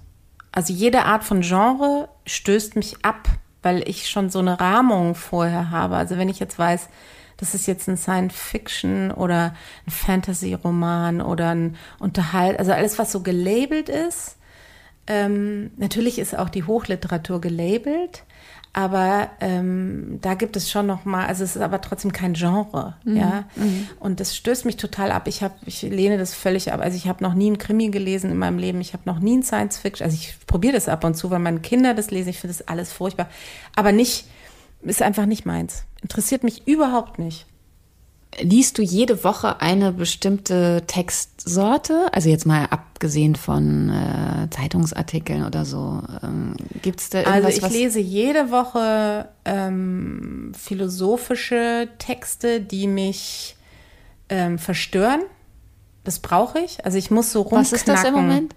Also 0.51 0.73
jede 0.73 1.05
Art 1.05 1.25
von 1.25 1.43
Genre 1.43 2.09
stößt 2.27 2.77
mich 2.77 2.97
ab 3.05 3.29
weil 3.65 3.89
ich 3.89 4.09
schon 4.09 4.31
so 4.31 4.39
eine 4.39 4.61
Rahmung 4.61 5.15
vorher 5.15 5.71
habe. 5.71 5.97
Also 5.97 6.17
wenn 6.19 6.29
ich 6.29 6.39
jetzt 6.39 6.59
weiß, 6.59 6.89
das 7.37 7.55
ist 7.55 7.67
jetzt 7.67 7.89
ein 7.89 7.97
Science-Fiction 7.97 9.11
oder 9.11 9.55
ein 9.87 9.91
Fantasy-Roman 9.91 11.21
oder 11.21 11.51
ein 11.51 11.77
Unterhalt, 11.99 12.59
also 12.59 12.73
alles, 12.73 12.99
was 12.99 13.13
so 13.13 13.21
gelabelt 13.21 13.89
ist. 13.89 14.37
Ähm, 15.07 15.73
natürlich 15.77 16.19
ist 16.19 16.37
auch 16.37 16.49
die 16.49 16.65
Hochliteratur 16.65 17.41
gelabelt, 17.41 18.25
aber 18.77 19.31
ähm, 19.41 20.19
da 20.21 20.35
gibt 20.35 20.57
es 20.57 20.69
schon 20.69 20.87
noch 20.87 21.05
mal, 21.05 21.27
also 21.27 21.45
es 21.45 21.55
ist 21.55 21.63
aber 21.63 21.81
trotzdem 21.81 22.13
kein 22.13 22.33
Genre, 22.35 22.97
mhm. 23.05 23.17
ja. 23.17 23.45
Mhm. 23.55 23.87
Und 24.01 24.19
das 24.19 24.35
stößt 24.35 24.65
mich 24.65 24.77
total 24.77 25.13
ab. 25.13 25.29
Ich 25.29 25.45
habe, 25.45 25.55
ich 25.65 25.83
lehne 25.83 26.19
das 26.19 26.35
völlig 26.35 26.73
ab. 26.73 26.81
Also 26.81 26.97
ich 26.97 27.07
habe 27.07 27.23
noch 27.23 27.35
nie 27.35 27.47
einen 27.47 27.59
Krimi 27.59 27.91
gelesen 27.91 28.33
in 28.33 28.37
meinem 28.37 28.59
Leben. 28.59 28.81
Ich 28.81 28.93
habe 28.93 29.05
noch 29.07 29.21
nie 29.21 29.37
ein 29.37 29.43
Science 29.45 29.79
Fiction. 29.79 30.05
Also 30.05 30.17
ich 30.17 30.35
probiere 30.49 30.73
das 30.73 30.89
ab 30.89 31.05
und 31.05 31.15
zu, 31.15 31.31
weil 31.31 31.39
meine 31.39 31.61
Kinder 31.61 31.95
das 31.95 32.11
lesen. 32.11 32.31
Ich 32.31 32.41
finde 32.41 32.57
das 32.57 32.67
alles 32.67 32.93
furchtbar, 32.93 33.29
aber 33.77 33.93
nicht, 33.93 34.27
ist 34.85 35.03
einfach 35.03 35.27
nicht 35.27 35.47
meins. 35.47 35.85
Interessiert 36.03 36.45
mich 36.45 36.67
überhaupt 36.67 37.19
nicht. 37.19 37.47
Liest 38.41 38.79
du 38.79 38.83
jede 38.83 39.23
Woche 39.23 39.61
eine 39.61 39.93
bestimmte 39.93 40.83
Textsorte? 40.87 42.09
Also 42.13 42.29
jetzt 42.29 42.47
mal 42.47 42.67
abgesehen 42.67 43.37
von 43.37 43.91
äh, 43.91 44.51
Zeitungsartikeln 44.51 45.45
oder 45.45 45.65
so. 45.65 46.03
Ähm, 46.23 46.57
Gibt 46.83 47.01
es 47.01 47.11
da 47.11 47.19
irgendwas? 47.19 47.45
Also 47.45 47.67
ich 47.67 47.73
lese 47.73 48.01
jede 48.01 48.51
Woche 48.51 49.29
ähm, 49.45 50.53
philosophische 50.59 51.89
Texte, 51.99 52.61
die 52.61 52.89
mich 52.89 53.57
ähm, 54.29 54.59
verstören. 54.59 55.21
Das 56.03 56.19
brauche 56.19 56.59
ich. 56.59 56.85
Also 56.85 56.99
ich 56.99 57.11
muss 57.11 57.31
so 57.31 57.43
rumknacken. 57.43 57.73
Was 57.73 57.73
ist 57.73 57.89
das 57.89 58.05
im 58.05 58.15
Moment? 58.15 58.55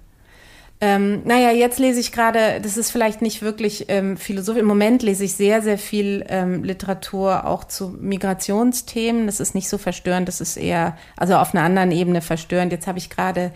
Ähm, 0.80 1.24
naja, 1.26 1.52
jetzt 1.52 1.80
lese 1.80 2.00
ich 2.00 2.12
gerade, 2.12 2.62
das 2.62 2.78
ist 2.78 2.92
vielleicht 2.92 3.24
nicht 3.24 3.42
wirklich 3.42 3.86
ähm, 3.88 4.16
Philosophie. 4.16 4.60
Im 4.60 4.68
Moment 4.68 5.02
lese 5.02 5.24
ich 5.24 5.34
sehr, 5.34 5.64
sehr 5.64 5.80
viel 5.80 6.24
ähm, 6.30 6.64
Literatur 6.64 7.48
auch 7.48 7.64
zu 7.64 7.96
Migrationsthemen. 8.00 9.26
Das 9.26 9.40
ist 9.40 9.56
nicht 9.56 9.70
so 9.70 9.80
verstörend, 9.80 10.28
das 10.28 10.40
ist 10.40 10.56
eher, 10.56 10.96
also 11.16 11.36
auf 11.36 11.56
einer 11.56 11.64
anderen 11.64 11.92
Ebene 11.92 12.22
verstörend. 12.22 12.72
Jetzt 12.72 12.86
habe 12.86 13.00
ich 13.00 13.10
gerade, 13.10 13.52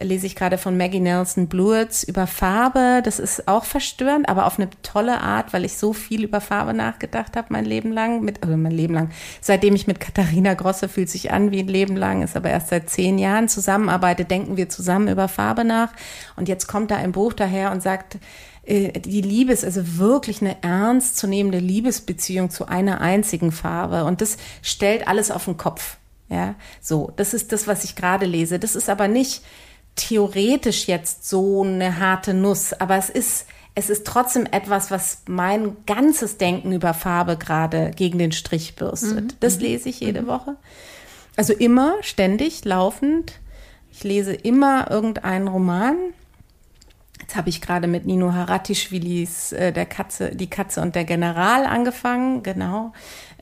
lese 0.00 0.26
ich 0.26 0.36
gerade 0.36 0.58
von 0.58 0.76
Maggie 0.76 1.00
Nelson 1.00 1.46
Bluets 1.46 2.02
über 2.02 2.26
Farbe. 2.26 3.00
Das 3.04 3.18
ist 3.18 3.48
auch 3.48 3.64
verstörend, 3.64 4.28
aber 4.28 4.46
auf 4.46 4.58
eine 4.58 4.68
tolle 4.82 5.20
Art, 5.20 5.52
weil 5.52 5.64
ich 5.64 5.76
so 5.78 5.92
viel 5.92 6.24
über 6.24 6.40
Farbe 6.40 6.74
nachgedacht 6.74 7.36
habe 7.36 7.48
mein 7.50 7.64
Leben 7.64 7.92
lang. 7.92 8.22
Mit, 8.22 8.42
also 8.42 8.56
mein 8.56 8.72
Leben 8.72 8.94
lang. 8.94 9.10
Seitdem 9.40 9.74
ich 9.74 9.86
mit 9.86 10.00
Katharina 10.00 10.54
Grosse 10.54 10.88
fühlt 10.88 11.08
sich 11.08 11.32
an 11.32 11.50
wie 11.50 11.60
ein 11.60 11.68
Leben 11.68 11.96
lang, 11.96 12.22
ist 12.22 12.36
aber 12.36 12.50
erst 12.50 12.68
seit 12.68 12.90
zehn 12.90 13.18
Jahren 13.18 13.48
zusammenarbeite, 13.48 14.24
denken 14.24 14.56
wir 14.56 14.68
zusammen 14.68 15.08
über 15.08 15.28
Farbe 15.28 15.64
nach. 15.64 15.92
Und 16.36 16.48
jetzt 16.48 16.66
kommt 16.66 16.90
da 16.90 16.96
ein 16.96 17.12
Buch 17.12 17.32
daher 17.32 17.72
und 17.72 17.82
sagt, 17.82 18.18
äh, 18.66 18.92
die 19.00 19.22
Liebe 19.22 19.52
ist 19.52 19.64
also 19.64 19.96
wirklich 19.96 20.42
eine 20.42 20.62
ernstzunehmende 20.62 21.58
Liebesbeziehung 21.58 22.50
zu 22.50 22.66
einer 22.66 23.00
einzigen 23.00 23.52
Farbe. 23.52 24.04
Und 24.04 24.20
das 24.20 24.36
stellt 24.60 25.08
alles 25.08 25.30
auf 25.30 25.46
den 25.46 25.56
Kopf. 25.56 25.96
Ja, 26.28 26.56
so. 26.80 27.12
Das 27.16 27.34
ist 27.34 27.52
das, 27.52 27.66
was 27.66 27.84
ich 27.84 27.94
gerade 27.94 28.26
lese. 28.26 28.58
Das 28.58 28.74
ist 28.74 28.90
aber 28.90 29.08
nicht 29.08 29.42
theoretisch 29.96 30.86
jetzt 30.86 31.28
so 31.28 31.64
eine 31.64 31.98
harte 31.98 32.34
Nuss, 32.34 32.72
aber 32.72 32.96
es 32.96 33.10
ist, 33.10 33.46
es 33.74 33.90
ist 33.90 34.06
trotzdem 34.06 34.46
etwas, 34.46 34.90
was 34.90 35.22
mein 35.26 35.76
ganzes 35.86 36.38
Denken 36.38 36.72
über 36.72 36.94
Farbe 36.94 37.36
gerade 37.36 37.90
gegen 37.96 38.18
den 38.18 38.32
Strich 38.32 38.76
bürstet. 38.76 39.24
Mhm. 39.24 39.36
Das 39.40 39.58
lese 39.58 39.88
ich 39.88 40.00
jede 40.00 40.22
mhm. 40.22 40.26
Woche. 40.28 40.56
Also 41.36 41.52
immer, 41.52 41.94
ständig, 42.02 42.64
laufend. 42.64 43.34
Ich 43.90 44.04
lese 44.04 44.32
immer 44.32 44.90
irgendeinen 44.90 45.48
Roman. 45.48 45.96
Jetzt 47.20 47.36
habe 47.36 47.48
ich 47.48 47.60
gerade 47.60 47.86
mit 47.88 48.06
Nino 48.06 48.32
Haratischwilis 48.32 49.52
äh, 49.52 49.72
der 49.72 49.86
Katze, 49.86 50.34
die 50.34 50.48
Katze 50.48 50.80
und 50.80 50.94
der 50.94 51.04
General 51.04 51.64
angefangen, 51.64 52.42
genau. 52.42 52.92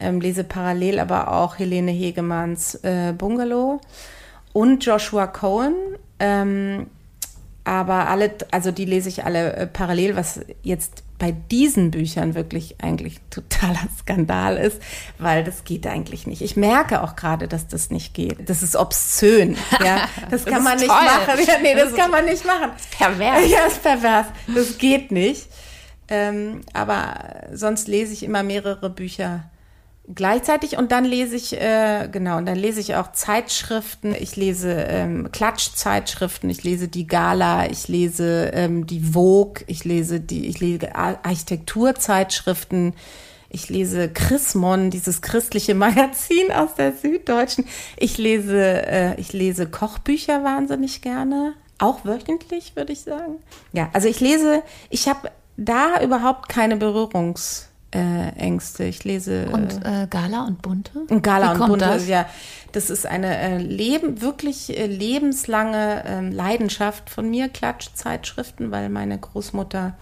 Ähm, 0.01 0.21
lese 0.21 0.43
parallel 0.43 0.99
aber 1.01 1.33
auch 1.33 1.59
Helene 1.59 1.91
Hegemanns 1.91 2.77
äh, 2.77 3.13
Bungalow 3.13 3.81
und 4.53 4.85
Joshua 4.85 5.27
Cohen. 5.27 5.75
Ähm, 6.19 6.87
aber 7.65 8.09
alle, 8.09 8.35
also 8.51 8.71
die 8.71 8.85
lese 8.85 9.09
ich 9.09 9.25
alle 9.25 9.55
äh, 9.55 9.67
parallel, 9.67 10.17
was 10.17 10.41
jetzt 10.63 11.03
bei 11.19 11.33
diesen 11.33 11.91
Büchern 11.91 12.35
wirklich 12.35 12.77
eigentlich 12.83 13.21
totaler 13.31 13.89
Skandal 13.99 14.59
ist, 14.59 14.81
weil 15.19 15.45
das 15.45 15.65
geht 15.65 15.87
eigentlich 15.87 16.27
nicht. 16.27 16.43
Ich 16.43 16.57
merke 16.57 17.03
auch 17.03 17.17
gerade, 17.17 17.49
dass 17.49 17.67
das 17.67 17.91
nicht 17.91 18.13
geht. 18.13 18.49
Das 18.49 18.63
ist 18.63 18.77
obszön. 18.77 19.57
Ja, 19.83 20.09
das, 20.31 20.45
das 20.45 20.53
kann 20.53 20.63
man 20.63 20.77
nicht 20.77 20.89
toll. 20.89 21.05
machen. 21.05 21.45
Ja, 21.47 21.55
nee, 21.63 21.75
das, 21.75 21.91
das 21.91 21.99
kann 21.99 22.11
man 22.11 22.27
nicht 22.27 22.45
machen. 22.45 22.71
Pervers. 22.99 23.49
Ja, 23.49 23.67
ist 23.67 23.83
pervers. 23.83 24.27
Das 24.55 24.77
geht 24.77 25.11
nicht. 25.11 25.49
Ähm, 26.09 26.61
aber 26.75 27.47
sonst 27.55 27.89
lese 27.89 28.13
ich 28.13 28.23
immer 28.23 28.43
mehrere 28.43 28.91
Bücher 28.91 29.45
gleichzeitig 30.13 30.77
und 30.77 30.93
dann 30.93 31.05
lese 31.05 31.37
ich 31.37 31.61
äh, 31.61 32.09
genau 32.11 32.39
und 32.39 32.47
dann 32.47 32.57
lese 32.57 32.81
ich 32.81 32.97
auch 32.97 33.13
Zeitschriften. 33.13 34.15
Ich 34.15 34.37
lese 34.37 34.73
ähm, 34.73 35.31
Klatschzeitschriften. 35.33 36.51
Ich 36.51 36.65
lese 36.65 36.89
die 36.89 37.07
Gala. 37.07 37.71
Ich 37.71 37.89
lese 37.89 38.51
ähm, 38.53 38.87
die 38.87 39.01
Vogue. 39.01 39.65
Ich 39.67 39.85
lese 39.85 40.21
die 40.21 40.47
ich 40.47 40.61
lese 40.61 40.95
Architekturzeitschriften. 40.95 42.95
Ich 43.49 43.69
lese 43.69 44.09
Chrismon 44.09 44.91
dieses 44.91 45.23
christliche 45.23 45.75
Magazin 45.75 46.53
aus 46.53 46.75
der 46.75 46.93
Süddeutschen. 46.93 47.65
Ich 47.97 48.19
lese 48.19 48.87
äh, 48.87 49.21
ich 49.21 49.33
lese 49.33 49.67
Kochbücher 49.67 50.45
wahnsinnig 50.45 51.01
gerne. 51.01 51.55
Auch 51.79 52.05
wöchentlich 52.05 52.77
würde 52.77 52.93
ich 52.93 53.01
sagen. 53.01 53.37
Ja 53.73 53.89
also 53.93 54.09
ich 54.09 54.21
lese 54.21 54.63
ich 54.91 55.09
habe 55.09 55.31
da 55.57 56.03
überhaupt 56.03 56.49
keine 56.49 56.77
Berührungs 56.77 57.69
äh, 57.95 58.29
Ängste. 58.37 58.85
Ich 58.85 59.05
lese. 59.05 59.49
Und 59.51 59.85
äh, 59.85 60.07
Gala 60.11 60.47
und 60.47 60.61
Bunte? 60.63 61.01
Und 61.09 61.23
Gala 61.23 61.53
und 61.53 61.67
Bunte, 61.67 61.85
das? 61.85 62.09
ja. 62.09 62.27
Das 62.73 62.91
ist 62.91 63.07
eine 63.07 63.39
äh, 63.39 63.59
Leben, 63.59 64.21
wirklich 64.21 64.77
äh, 64.77 64.87
lebenslange 64.87 66.03
ähm, 66.07 66.33
Leidenschaft 66.33 67.09
von 67.09 67.31
mir, 67.31 67.49
Klatschzeitschriften, 67.49 68.73
weil 68.73 68.89
meine 68.89 69.19
Großmutter 69.19 69.95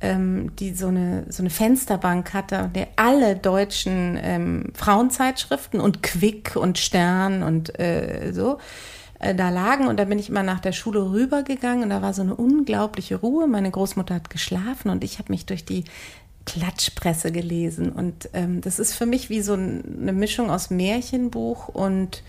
ähm, 0.00 0.56
die 0.56 0.72
so 0.72 0.88
eine, 0.88 1.26
so 1.28 1.42
eine 1.42 1.50
Fensterbank 1.50 2.32
hatte, 2.32 2.70
der 2.74 2.88
alle 2.96 3.36
deutschen 3.36 4.18
ähm, 4.20 4.72
Frauenzeitschriften 4.74 5.80
und 5.80 6.02
Quick 6.02 6.56
und 6.56 6.78
Stern 6.78 7.42
und 7.42 7.78
äh, 7.78 8.32
so 8.32 8.58
äh, 9.18 9.34
da 9.34 9.50
lagen 9.50 9.86
und 9.86 9.98
da 9.98 10.04
bin 10.04 10.18
ich 10.18 10.30
immer 10.30 10.42
nach 10.42 10.60
der 10.60 10.72
Schule 10.72 11.12
rübergegangen 11.12 11.84
und 11.84 11.90
da 11.90 12.00
war 12.00 12.14
so 12.14 12.22
eine 12.22 12.34
unglaubliche 12.34 13.16
Ruhe. 13.16 13.46
Meine 13.46 13.70
Großmutter 13.70 14.14
hat 14.14 14.30
geschlafen 14.30 14.90
und 14.90 15.04
ich 15.04 15.18
habe 15.18 15.30
mich 15.30 15.46
durch 15.46 15.64
die 15.64 15.84
Klatschpresse 16.46 17.32
gelesen. 17.32 17.90
Und 17.90 18.30
ähm, 18.32 18.60
das 18.60 18.78
ist 18.78 18.94
für 18.94 19.06
mich 19.06 19.30
wie 19.30 19.42
so 19.42 19.54
eine 19.54 20.12
Mischung 20.12 20.50
aus 20.50 20.70
Märchenbuch 20.70 21.68
und, 21.68 22.22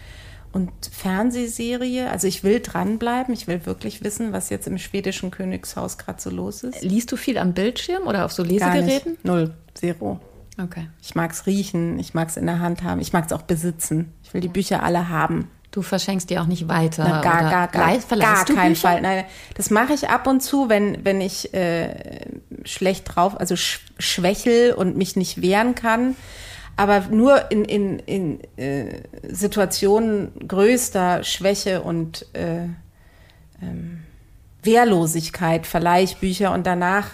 und 0.52 0.72
Fernsehserie. 0.92 2.10
Also 2.10 2.28
ich 2.28 2.44
will 2.44 2.60
dranbleiben, 2.60 3.34
ich 3.34 3.48
will 3.48 3.66
wirklich 3.66 4.04
wissen, 4.04 4.34
was 4.34 4.50
jetzt 4.50 4.68
im 4.68 4.78
schwedischen 4.78 5.32
Königshaus 5.32 5.98
gerade 5.98 6.22
so 6.22 6.30
los 6.30 6.64
ist. 6.64 6.82
Liest 6.82 7.12
du 7.12 7.16
viel 7.16 7.38
am 7.38 7.54
Bildschirm 7.54 8.08
oder 8.08 8.26
auf 8.26 8.32
so 8.32 8.44
Lesegeräten? 8.44 9.18
Null, 9.24 9.54
zero. 9.74 10.20
Okay. 10.62 10.90
Ich 11.02 11.16
mag 11.16 11.32
es 11.32 11.46
riechen, 11.46 11.98
ich 11.98 12.14
mag 12.14 12.30
es 12.30 12.38
in 12.38 12.46
der 12.46 12.60
Hand 12.60 12.84
haben, 12.84 13.00
ich 13.00 13.14
mag 13.14 13.26
es 13.26 13.34
auch 13.34 13.44
besitzen. 13.44 14.14
Ich 14.24 14.34
will 14.34 14.42
die 14.42 14.50
Bücher 14.50 14.84
alle 14.84 15.10
haben. 15.10 15.50
Du 15.72 15.82
verschenkst 15.82 16.30
die 16.30 16.38
auch 16.38 16.48
nicht 16.48 16.68
weiter. 16.68 17.06
Na, 17.08 17.22
gar, 17.22 17.42
gar, 17.50 17.68
gar, 17.68 17.98
gar 17.98 18.46
keinen? 18.46 18.76
Fall. 18.76 19.02
Nein, 19.02 19.24
das 19.56 19.70
mache 19.70 19.94
ich 19.94 20.10
ab 20.10 20.28
und 20.28 20.42
zu, 20.42 20.68
wenn, 20.68 21.06
wenn 21.06 21.22
ich 21.22 21.54
äh, 21.54 22.26
schlecht 22.66 23.16
drauf, 23.16 23.40
also 23.40 23.56
sch 23.56 23.80
schwächel 23.98 24.74
und 24.74 24.98
mich 24.98 25.16
nicht 25.16 25.42
wehren 25.42 25.74
kann. 25.74 26.16
Aber 26.76 27.02
nur 27.10 27.52
in, 27.52 27.64
in, 27.64 28.00
in 28.00 28.40
äh, 28.58 29.04
Situationen 29.30 30.32
größter 30.48 31.24
Schwäche 31.24 31.82
und 31.82 32.26
äh, 32.34 32.64
ähm, 33.62 34.04
Wehrlosigkeit 34.64 35.68
verleihe 35.68 36.04
ich 36.04 36.18
Bücher 36.18 36.54
und 36.54 36.66
danach 36.66 37.12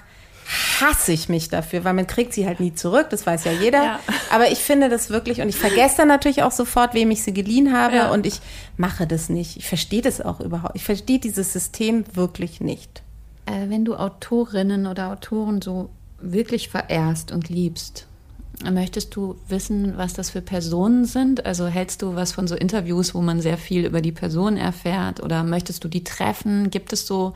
hasse 0.80 1.12
ich 1.12 1.28
mich 1.28 1.50
dafür, 1.50 1.84
weil 1.84 1.94
man 1.94 2.08
kriegt 2.08 2.34
sie 2.34 2.46
halt 2.46 2.60
nie 2.60 2.74
zurück, 2.74 3.08
das 3.10 3.26
weiß 3.26 3.44
ja 3.44 3.52
jeder. 3.52 3.84
Ja. 3.84 4.00
Aber 4.32 4.50
ich 4.52 4.60
finde 4.60 4.88
das 4.90 5.10
wirklich, 5.10 5.42
und 5.42 5.50
ich 5.50 5.58
vergesse 5.58 5.98
dann 5.98 6.08
natürlich 6.08 6.44
auch 6.44 6.52
sofort, 6.52 6.94
wem 6.94 7.12
ich 7.12 7.22
sie 7.24 7.34
geliehen 7.34 7.76
habe 7.76 7.96
Ja. 7.98 8.12
und 8.12 8.26
ich 8.26 8.40
mache 8.78 9.06
das 9.08 9.30
nicht. 9.30 9.58
Ich 9.58 9.68
verstehe 9.68 10.02
das 10.02 10.22
auch 10.22 10.40
überhaupt. 10.40 10.76
Ich 10.76 10.84
verstehe 10.86 11.20
dieses 11.20 11.52
System 11.54 12.06
wirklich 12.14 12.62
nicht. 12.62 13.02
Äh, 13.46 13.70
wenn 13.70 13.84
du 13.86 13.96
Autorinnen 13.96 14.88
oder 14.88 15.12
Autoren 15.12 15.62
so 15.62 15.90
wirklich 16.22 16.70
verehrst 16.70 17.32
und 17.32 17.50
liebst, 17.50 18.08
möchtest 18.64 19.16
du 19.16 19.36
wissen, 19.50 19.98
was 19.98 20.14
das 20.14 20.30
für 20.32 20.42
Personen 20.42 21.06
sind? 21.06 21.46
Also 21.46 21.68
hältst 21.68 22.02
du 22.02 22.16
was 22.16 22.32
von 22.32 22.48
so 22.48 22.56
Interviews, 22.56 23.14
wo 23.14 23.22
man 23.22 23.40
sehr 23.42 23.58
viel 23.58 23.86
über 23.86 24.02
die 24.02 24.12
Person 24.12 24.58
erfährt? 24.58 25.22
Oder 25.22 25.44
möchtest 25.44 25.84
du 25.84 25.88
die 25.88 26.04
treffen? 26.04 26.72
Gibt 26.72 26.92
es 26.94 27.06
so, 27.06 27.34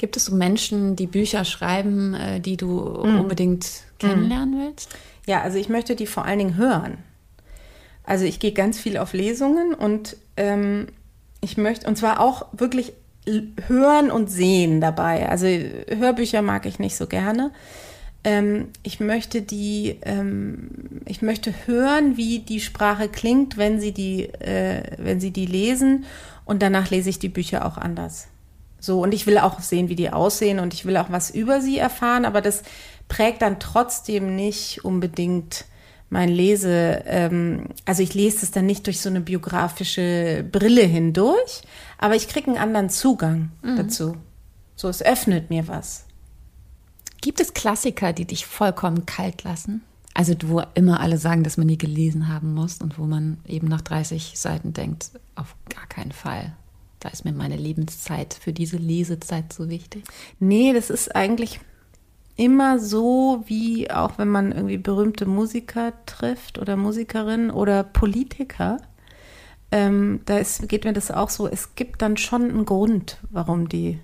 gibt 0.00 0.16
es 0.16 0.24
so 0.24 0.34
Menschen, 0.34 0.96
die 0.96 1.06
Bücher 1.06 1.44
schreiben, 1.44 2.14
äh, 2.14 2.40
die 2.40 2.56
du 2.56 2.80
unbedingt 2.80 3.68
kennenlernen 3.98 4.58
willst? 4.58 4.96
Ja, 5.26 5.42
also 5.42 5.58
ich 5.58 5.68
möchte 5.68 5.94
die 5.94 6.06
vor 6.06 6.24
allen 6.24 6.38
Dingen 6.38 6.56
hören. 6.56 6.98
Also 8.04 8.24
ich 8.24 8.40
gehe 8.40 8.52
ganz 8.52 8.80
viel 8.80 8.96
auf 8.96 9.12
Lesungen 9.12 9.74
und 9.74 10.16
ähm, 10.38 10.86
ich 11.42 11.58
möchte, 11.58 11.86
und 11.86 11.96
zwar 11.96 12.18
auch 12.18 12.46
wirklich 12.52 12.94
hören 13.68 14.10
und 14.10 14.30
sehen 14.30 14.80
dabei. 14.80 15.28
Also 15.28 15.46
Hörbücher 15.46 16.40
mag 16.40 16.64
ich 16.64 16.78
nicht 16.78 16.96
so 16.96 17.06
gerne. 17.06 17.52
Ähm, 18.24 18.68
ich 18.82 19.00
möchte 19.00 19.42
die, 19.42 19.98
ähm, 20.02 21.02
ich 21.04 21.20
möchte 21.20 21.52
hören, 21.66 22.16
wie 22.16 22.40
die 22.40 22.60
Sprache 22.60 23.08
klingt, 23.08 23.58
wenn 23.58 23.80
sie 23.80 23.92
die, 23.92 24.24
äh, 24.24 24.82
wenn 24.96 25.20
sie 25.20 25.30
die 25.30 25.46
lesen 25.46 26.06
und 26.46 26.62
danach 26.62 26.90
lese 26.90 27.10
ich 27.10 27.18
die 27.18 27.28
Bücher 27.28 27.66
auch 27.66 27.76
anders. 27.76 28.28
So, 28.80 29.02
und 29.02 29.12
ich 29.12 29.26
will 29.26 29.38
auch 29.38 29.60
sehen, 29.60 29.88
wie 29.88 29.94
die 29.94 30.10
aussehen 30.10 30.58
und 30.58 30.74
ich 30.74 30.84
will 30.84 30.96
auch 30.96 31.10
was 31.10 31.30
über 31.30 31.60
sie 31.60 31.78
erfahren, 31.78 32.24
aber 32.24 32.40
das 32.40 32.62
prägt 33.08 33.42
dann 33.42 33.60
trotzdem 33.60 34.34
nicht 34.34 34.84
unbedingt 34.84 35.66
mein 36.08 36.28
Lese, 36.28 37.02
ähm, 37.06 37.66
also 37.84 38.02
ich 38.02 38.14
lese 38.14 38.44
es 38.44 38.50
dann 38.50 38.66
nicht 38.66 38.86
durch 38.86 39.00
so 39.00 39.08
eine 39.08 39.20
biografische 39.20 40.44
Brille 40.50 40.82
hindurch, 40.82 41.62
aber 41.98 42.16
ich 42.16 42.26
kriege 42.26 42.48
einen 42.48 42.58
anderen 42.58 42.90
Zugang 42.90 43.52
dazu. 43.76 44.16
So, 44.74 44.88
es 44.88 45.02
öffnet 45.02 45.50
mir 45.50 45.68
was. 45.68 46.06
Gibt 47.20 47.40
es 47.40 47.54
Klassiker, 47.54 48.12
die 48.12 48.24
dich 48.24 48.46
vollkommen 48.46 49.06
kalt 49.06 49.44
lassen? 49.44 49.82
Also 50.14 50.34
wo 50.44 50.62
immer 50.74 51.00
alle 51.00 51.18
sagen, 51.18 51.44
dass 51.44 51.56
man 51.56 51.68
die 51.68 51.78
gelesen 51.78 52.28
haben 52.28 52.54
muss 52.54 52.78
und 52.78 52.98
wo 52.98 53.04
man 53.04 53.38
eben 53.46 53.68
nach 53.68 53.82
30 53.82 54.38
Seiten 54.38 54.72
denkt, 54.72 55.12
auf 55.36 55.54
gar 55.68 55.86
keinen 55.86 56.12
Fall. 56.12 56.56
Da 57.00 57.08
ist 57.08 57.24
mir 57.24 57.32
meine 57.32 57.56
Lebenszeit 57.56 58.34
für 58.34 58.52
diese 58.52 58.76
Lesezeit 58.76 59.52
so 59.52 59.68
wichtig. 59.68 60.04
Nee, 60.38 60.72
das 60.72 60.90
ist 60.90 61.14
eigentlich 61.16 61.60
immer 62.36 62.78
so, 62.78 63.42
wie 63.46 63.90
auch 63.90 64.18
wenn 64.18 64.28
man 64.28 64.52
irgendwie 64.52 64.78
berühmte 64.78 65.26
Musiker 65.26 65.92
trifft 66.06 66.58
oder 66.58 66.76
Musikerinnen 66.76 67.50
oder 67.50 67.82
Politiker. 67.82 68.78
Ähm, 69.72 70.20
da 70.26 70.38
ist, 70.38 70.68
geht 70.68 70.84
mir 70.84 70.92
das 70.92 71.10
auch 71.10 71.30
so. 71.30 71.48
Es 71.48 71.74
gibt 71.74 72.02
dann 72.02 72.16
schon 72.16 72.50
einen 72.50 72.64
Grund, 72.64 73.18
warum 73.30 73.68
die 73.68 73.98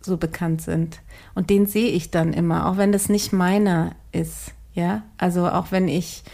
so 0.00 0.16
bekannt 0.16 0.62
sind. 0.62 1.00
Und 1.34 1.50
den 1.50 1.66
sehe 1.66 1.90
ich 1.90 2.10
dann 2.10 2.32
immer, 2.32 2.68
auch 2.68 2.76
wenn 2.76 2.92
das 2.92 3.08
nicht 3.08 3.32
meiner 3.32 3.94
ist. 4.12 4.52
Ja, 4.74 5.02
also 5.16 5.48
auch 5.48 5.72
wenn 5.72 5.88
ich 5.88 6.24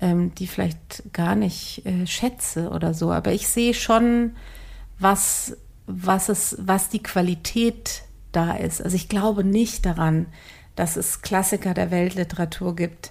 ähm, 0.00 0.34
die 0.34 0.46
vielleicht 0.46 1.12
gar 1.12 1.34
nicht 1.34 1.84
äh, 1.86 2.06
schätze 2.06 2.70
oder 2.70 2.94
so. 2.94 3.10
Aber 3.10 3.32
ich 3.32 3.48
sehe 3.48 3.74
schon, 3.74 4.36
was, 4.98 5.56
was, 5.86 6.28
es, 6.28 6.56
was 6.60 6.88
die 6.88 7.02
Qualität 7.02 8.02
da 8.32 8.52
ist. 8.52 8.82
Also 8.82 8.96
ich 8.96 9.08
glaube 9.08 9.44
nicht 9.44 9.86
daran, 9.86 10.26
dass 10.76 10.96
es 10.96 11.22
Klassiker 11.22 11.74
der 11.74 11.90
Weltliteratur 11.90 12.76
gibt, 12.76 13.10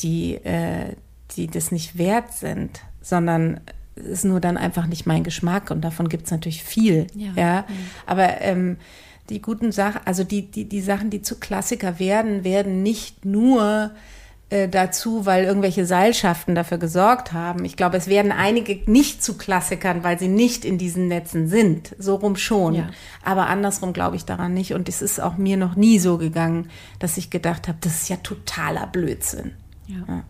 die, 0.00 0.36
äh, 0.36 0.96
die 1.36 1.46
das 1.46 1.72
nicht 1.72 1.98
wert 1.98 2.32
sind, 2.32 2.80
sondern 3.00 3.60
es 3.94 4.06
ist 4.06 4.24
nur 4.24 4.40
dann 4.40 4.56
einfach 4.56 4.86
nicht 4.86 5.06
mein 5.06 5.24
Geschmack 5.24 5.70
und 5.70 5.82
davon 5.82 6.08
gibt 6.08 6.24
es 6.26 6.30
natürlich 6.30 6.62
viel. 6.62 7.06
Ja. 7.14 7.32
Ja, 7.36 7.66
aber 8.06 8.40
ähm, 8.40 8.78
die 9.28 9.42
guten 9.42 9.72
Sachen, 9.72 10.00
also 10.04 10.24
die, 10.24 10.50
die, 10.50 10.68
die 10.68 10.80
Sachen, 10.80 11.10
die 11.10 11.22
zu 11.22 11.38
Klassiker 11.38 11.98
werden, 11.98 12.44
werden 12.44 12.82
nicht 12.82 13.24
nur 13.24 13.92
äh, 14.52 14.68
dazu, 14.68 15.24
weil 15.24 15.44
irgendwelche 15.44 15.86
Seilschaften 15.86 16.54
dafür 16.54 16.76
gesorgt 16.76 17.32
haben. 17.32 17.64
Ich 17.64 17.74
glaube, 17.74 17.96
es 17.96 18.06
werden 18.06 18.32
einige 18.32 18.78
nicht 18.90 19.24
zu 19.24 19.38
Klassikern, 19.38 20.04
weil 20.04 20.18
sie 20.18 20.28
nicht 20.28 20.66
in 20.66 20.76
diesen 20.76 21.08
Netzen 21.08 21.48
sind. 21.48 21.96
So 21.98 22.16
rum 22.16 22.36
schon. 22.36 22.74
Ja. 22.74 22.90
Aber 23.24 23.46
andersrum 23.46 23.94
glaube 23.94 24.16
ich 24.16 24.26
daran 24.26 24.52
nicht. 24.52 24.74
Und 24.74 24.90
es 24.90 25.00
ist 25.00 25.20
auch 25.20 25.38
mir 25.38 25.56
noch 25.56 25.74
nie 25.74 25.98
so 25.98 26.18
gegangen, 26.18 26.68
dass 26.98 27.16
ich 27.16 27.30
gedacht 27.30 27.66
habe, 27.66 27.78
das 27.80 28.02
ist 28.02 28.10
ja 28.10 28.16
totaler 28.16 28.86
Blödsinn. 28.88 29.52
Ja. 29.86 30.24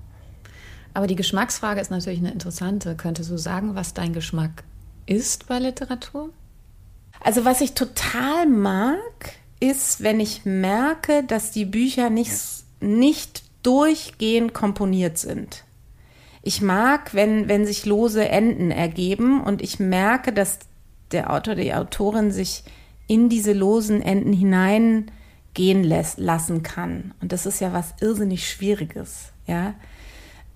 Aber 0.94 1.08
die 1.08 1.16
Geschmacksfrage 1.16 1.80
ist 1.80 1.90
natürlich 1.90 2.20
eine 2.20 2.30
interessante. 2.30 2.94
Könntest 2.94 3.28
du 3.28 3.36
sagen, 3.38 3.74
was 3.74 3.92
dein 3.92 4.12
Geschmack 4.12 4.62
ist 5.04 5.48
bei 5.48 5.58
Literatur? 5.58 6.30
Also 7.18 7.44
was 7.44 7.60
ich 7.60 7.74
total 7.74 8.46
mag, 8.46 9.00
ist, 9.58 10.00
wenn 10.00 10.20
ich 10.20 10.44
merke, 10.44 11.24
dass 11.24 11.50
die 11.50 11.64
Bücher 11.64 12.08
nicht, 12.08 12.32
nicht 12.80 13.41
durchgehend 13.62 14.54
komponiert 14.54 15.18
sind. 15.18 15.64
Ich 16.42 16.60
mag, 16.60 17.14
wenn, 17.14 17.48
wenn 17.48 17.66
sich 17.66 17.86
lose 17.86 18.28
Enden 18.28 18.70
ergeben 18.70 19.42
und 19.42 19.62
ich 19.62 19.78
merke, 19.78 20.32
dass 20.32 20.58
der 21.12 21.32
Autor, 21.32 21.54
die 21.54 21.72
Autorin 21.74 22.32
sich 22.32 22.64
in 23.06 23.28
diese 23.28 23.52
losen 23.52 24.02
Enden 24.02 24.32
hineingehen 24.32 25.84
lässt, 25.84 26.18
lassen 26.18 26.62
kann. 26.62 27.14
Und 27.20 27.32
das 27.32 27.46
ist 27.46 27.60
ja 27.60 27.72
was 27.72 27.94
irrsinnig 28.00 28.48
Schwieriges, 28.48 29.32
ja. 29.46 29.74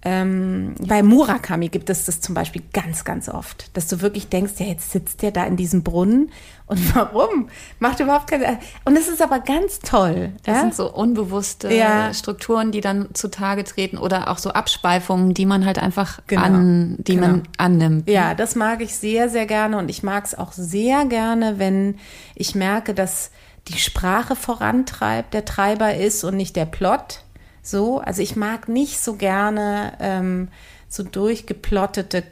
Ähm, 0.09 0.77
bei 0.87 1.03
Murakami 1.03 1.69
gibt 1.69 1.90
es 1.90 2.05
das 2.05 2.21
zum 2.21 2.33
Beispiel 2.37 2.62
ganz, 2.73 3.05
ganz 3.05 3.29
oft, 3.29 3.77
dass 3.77 3.88
du 3.88 4.01
wirklich 4.03 4.29
denkst, 4.29 4.53
ja, 4.59 4.66
jetzt 4.66 4.92
sitzt 4.92 5.21
der 5.21 5.33
da 5.33 5.42
in 5.45 5.57
diesem 5.57 5.83
Brunnen 5.83 6.31
und 6.66 6.79
warum? 6.95 7.49
Macht 7.81 7.99
überhaupt 7.99 8.31
keinen 8.31 8.57
Und 8.85 8.97
es 8.97 9.09
ist 9.09 9.21
aber 9.21 9.40
ganz 9.40 9.81
toll. 9.81 10.31
Das 10.45 10.55
ja? 10.55 10.61
sind 10.61 10.77
so 10.77 10.92
unbewusste 10.95 11.75
Ja. 11.75 12.14
Strukturen, 12.14 12.71
die 12.71 12.81
dann 12.81 13.09
zutage 13.14 13.64
treten 13.64 13.99
oder 13.99 14.31
auch 14.31 14.38
so 14.38 14.51
Abschweifungen, 14.51 15.35
die 15.35 15.45
man 15.45 15.66
halt 15.66 15.81
einfach 15.81 16.21
Genau. 16.29 16.42
an, 16.42 16.97
die 16.99 17.16
Genau. 17.16 17.27
man 17.27 17.42
annimmt. 17.59 18.09
Ja, 18.09 18.35
das 18.35 18.55
mag 18.55 18.83
ich 18.83 18.95
sehr, 18.95 19.29
sehr 19.29 19.47
gerne 19.47 19.77
und 19.77 19.88
ich 19.88 20.05
mag 20.05 20.25
es 20.25 20.37
auch 20.38 20.53
sehr 20.53 21.05
gerne, 21.07 21.59
wenn 21.59 21.97
ich 22.37 22.55
merke, 22.55 22.95
dass 22.95 23.33
die 23.66 23.79
Sprache 23.81 24.37
vorantreibt, 24.37 25.35
der 25.35 25.45
Treiber 25.45 25.95
ist 25.97 26.23
und 26.23 26.37
nicht 26.37 26.55
der 26.55 26.66
Plot. 26.66 27.25
So, 27.66 27.98
also 27.98 28.22
ich 28.22 28.37
mag 28.37 28.68
nicht 28.68 29.00
so 29.00 29.16
gerne 29.16 29.94
ähm, 29.98 30.48
so 30.88 31.02
durchgeplottete, 31.02 32.22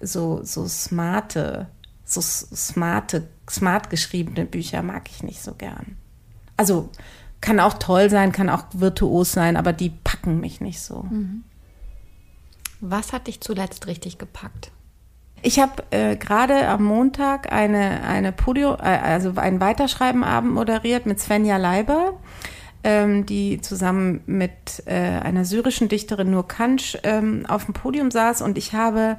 so 0.00 0.40
so 0.42 0.66
smarte, 0.66 1.66
so 2.06 2.22
smarte, 2.22 3.28
smart 3.50 3.90
geschriebene 3.90 4.46
Bücher 4.46 4.82
mag 4.82 5.10
ich 5.10 5.22
nicht 5.22 5.42
so 5.42 5.52
gern. 5.52 5.98
Also 6.56 6.88
kann 7.42 7.60
auch 7.60 7.74
toll 7.74 8.08
sein, 8.08 8.32
kann 8.32 8.48
auch 8.48 8.64
virtuos 8.72 9.30
sein, 9.30 9.58
aber 9.58 9.74
die 9.74 9.90
packen 9.90 10.40
mich 10.40 10.62
nicht 10.62 10.80
so. 10.80 11.06
Was 12.80 13.12
hat 13.12 13.26
dich 13.26 13.42
zuletzt 13.42 13.88
richtig 13.88 14.16
gepackt? 14.16 14.72
Ich 15.42 15.60
habe 15.60 15.82
äh, 15.90 16.16
gerade 16.16 16.66
am 16.66 16.84
Montag 16.84 17.52
eine, 17.52 18.04
eine 18.04 18.32
Podio, 18.32 18.72
äh, 18.76 18.98
also 19.02 19.34
einen 19.36 19.60
Weiterschreibenabend 19.60 20.54
moderiert 20.54 21.04
mit 21.04 21.20
Svenja 21.20 21.58
Leiber, 21.58 22.14
die 23.26 23.60
zusammen 23.60 24.20
mit 24.26 24.82
äh, 24.86 24.94
einer 24.94 25.44
syrischen 25.44 25.88
Dichterin 25.88 26.30
Nur 26.30 26.46
Kansch 26.46 26.96
ähm, 27.02 27.44
auf 27.46 27.64
dem 27.64 27.74
Podium 27.74 28.10
saß. 28.10 28.42
Und 28.42 28.58
ich 28.58 28.72
habe 28.72 29.16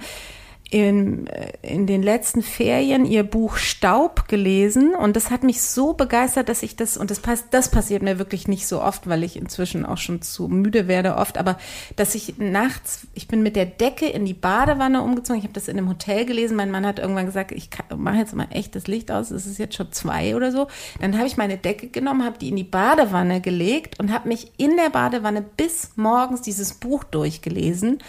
in, 0.71 1.25
äh, 1.27 1.51
in 1.63 1.87
den 1.87 2.03
letzten 2.03 2.43
Ferien 2.43 3.05
ihr 3.05 3.23
Buch 3.23 3.57
Staub 3.57 4.27
gelesen 4.27 4.93
und 4.93 5.15
das 5.15 5.31
hat 5.31 5.43
mich 5.43 5.61
so 5.61 5.93
begeistert, 5.93 6.47
dass 6.47 6.61
ich 6.61 6.75
das, 6.75 6.95
und 6.95 7.09
das, 7.09 7.19
pass, 7.19 7.45
das 7.49 7.71
passiert 7.71 8.03
mir 8.03 8.19
wirklich 8.19 8.47
nicht 8.47 8.67
so 8.67 8.81
oft, 8.81 9.09
weil 9.09 9.23
ich 9.23 9.35
inzwischen 9.35 9.85
auch 9.85 9.97
schon 9.97 10.21
zu 10.21 10.47
müde 10.47 10.87
werde 10.87 11.15
oft, 11.15 11.39
aber 11.39 11.57
dass 11.95 12.13
ich 12.13 12.37
nachts, 12.37 13.07
ich 13.15 13.27
bin 13.27 13.41
mit 13.41 13.55
der 13.55 13.65
Decke 13.65 14.05
in 14.05 14.25
die 14.25 14.35
Badewanne 14.35 15.01
umgezogen, 15.01 15.39
ich 15.39 15.45
habe 15.45 15.53
das 15.53 15.67
in 15.67 15.77
einem 15.77 15.89
Hotel 15.89 16.25
gelesen, 16.25 16.55
mein 16.55 16.71
Mann 16.71 16.85
hat 16.85 16.99
irgendwann 16.99 17.25
gesagt, 17.25 17.51
ich 17.51 17.69
mache 17.95 18.17
jetzt 18.17 18.35
mal 18.35 18.47
echt 18.51 18.75
das 18.75 18.85
Licht 18.85 19.11
aus, 19.11 19.31
es 19.31 19.47
ist 19.47 19.57
jetzt 19.57 19.75
schon 19.75 19.91
zwei 19.91 20.35
oder 20.35 20.51
so, 20.51 20.67
dann 21.01 21.17
habe 21.17 21.25
ich 21.25 21.37
meine 21.37 21.57
Decke 21.57 21.87
genommen, 21.87 22.23
habe 22.23 22.37
die 22.37 22.49
in 22.49 22.55
die 22.55 22.63
Badewanne 22.63 23.41
gelegt 23.41 23.99
und 23.99 24.13
habe 24.13 24.27
mich 24.27 24.51
in 24.57 24.77
der 24.77 24.91
Badewanne 24.91 25.41
bis 25.41 25.91
morgens 25.95 26.43
dieses 26.43 26.75
Buch 26.75 27.03
durchgelesen 27.03 27.99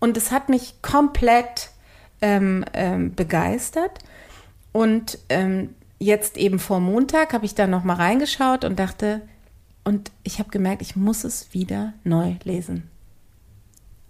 und 0.00 0.16
es 0.16 0.32
hat 0.32 0.48
mich 0.48 0.82
komplett 0.82 1.70
ähm, 2.22 2.64
ähm, 2.72 3.14
begeistert. 3.14 3.98
Und 4.72 5.18
ähm, 5.28 5.74
jetzt 5.98 6.36
eben 6.36 6.58
vor 6.58 6.80
Montag 6.80 7.32
habe 7.32 7.44
ich 7.44 7.54
da 7.54 7.66
noch 7.66 7.84
mal 7.84 7.94
reingeschaut 7.94 8.64
und 8.64 8.78
dachte, 8.78 9.22
und 9.84 10.10
ich 10.22 10.38
habe 10.38 10.50
gemerkt, 10.50 10.82
ich 10.82 10.96
muss 10.96 11.24
es 11.24 11.52
wieder 11.54 11.94
neu 12.04 12.34
lesen. 12.44 12.88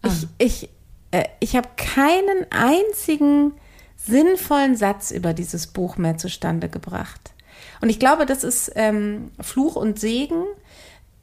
Ah. 0.03 0.09
Ich, 0.39 0.65
ich, 0.65 0.71
äh, 1.11 1.25
ich 1.41 1.57
habe 1.57 1.69
keinen 1.77 2.47
einzigen 2.51 3.53
sinnvollen 3.97 4.77
Satz 4.77 5.11
über 5.11 5.33
dieses 5.33 5.67
Buch 5.67 5.97
mehr 5.97 6.19
zustande 6.19 6.69
gebracht. 6.69 7.33
Und 7.81 7.91
ich 7.91 7.99
glaube, 7.99 8.27
das 8.27 8.45
ist 8.45 8.73
ähm, 8.75 9.31
Fluch 9.41 9.77
und 9.77 9.99
Segen. 9.99 10.45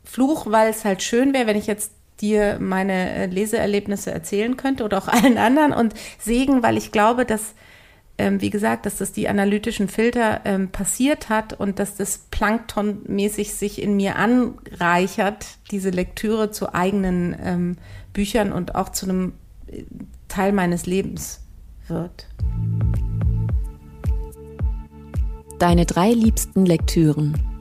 Fluch, 0.04 0.48
weil 0.50 0.70
es 0.70 0.86
halt 0.86 1.04
schön 1.04 1.34
wäre, 1.34 1.48
wenn 1.48 1.58
ich 1.58 1.68
jetzt 1.68 1.92
dir 2.22 2.58
meine 2.60 3.12
äh, 3.14 3.26
Leseerlebnisse 3.28 4.12
erzählen 4.12 4.58
könnte 4.58 4.84
oder 4.84 4.98
auch 4.98 5.08
allen 5.08 5.38
anderen 5.38 5.74
und 5.74 5.94
Segen, 6.20 6.64
weil 6.64 6.78
ich 6.78 6.92
glaube, 6.92 7.26
dass, 7.26 7.54
ähm, 8.18 8.42
wie 8.42 8.50
gesagt, 8.50 8.86
dass 8.86 8.98
das 8.98 9.12
die 9.12 9.28
analytischen 9.28 9.88
Filter 9.88 10.42
ähm, 10.46 10.70
passiert 10.70 11.30
hat 11.30 11.54
und 11.54 11.80
dass 11.80 11.96
das 11.96 12.20
planktonmäßig 12.32 13.54
sich 13.54 13.82
in 13.82 13.96
mir 13.96 14.16
anreichert, 14.16 15.46
diese 15.72 15.90
Lektüre 15.90 16.52
zu 16.52 16.74
eigenen 16.74 17.36
ähm, 17.44 17.78
Büchern 18.14 18.52
und 18.52 18.76
auch 18.76 18.90
zu 18.90 19.06
einem 19.06 19.34
äh, 19.68 19.84
Teil 20.28 20.52
meines 20.52 20.86
Lebens 20.86 21.42
wird. 21.88 22.28
Deine 25.60 25.86
drei 25.88 26.12
liebsten 26.12 26.66
Lektüren. 26.66 27.57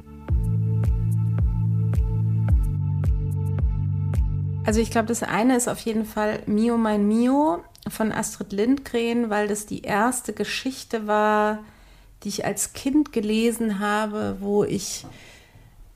Also 4.66 4.80
ich 4.80 4.90
glaube, 4.90 5.06
das 5.06 5.22
eine 5.22 5.56
ist 5.56 5.68
auf 5.68 5.78
jeden 5.80 6.04
Fall 6.04 6.42
Mio 6.46 6.76
mein 6.76 7.06
Mio 7.06 7.62
von 7.88 8.10
Astrid 8.10 8.52
Lindgren, 8.52 9.30
weil 9.30 9.46
das 9.46 9.66
die 9.66 9.82
erste 9.82 10.32
Geschichte 10.32 11.06
war, 11.06 11.60
die 12.24 12.28
ich 12.28 12.44
als 12.44 12.72
Kind 12.72 13.12
gelesen 13.12 13.78
habe, 13.78 14.38
wo 14.40 14.64
ich, 14.64 15.06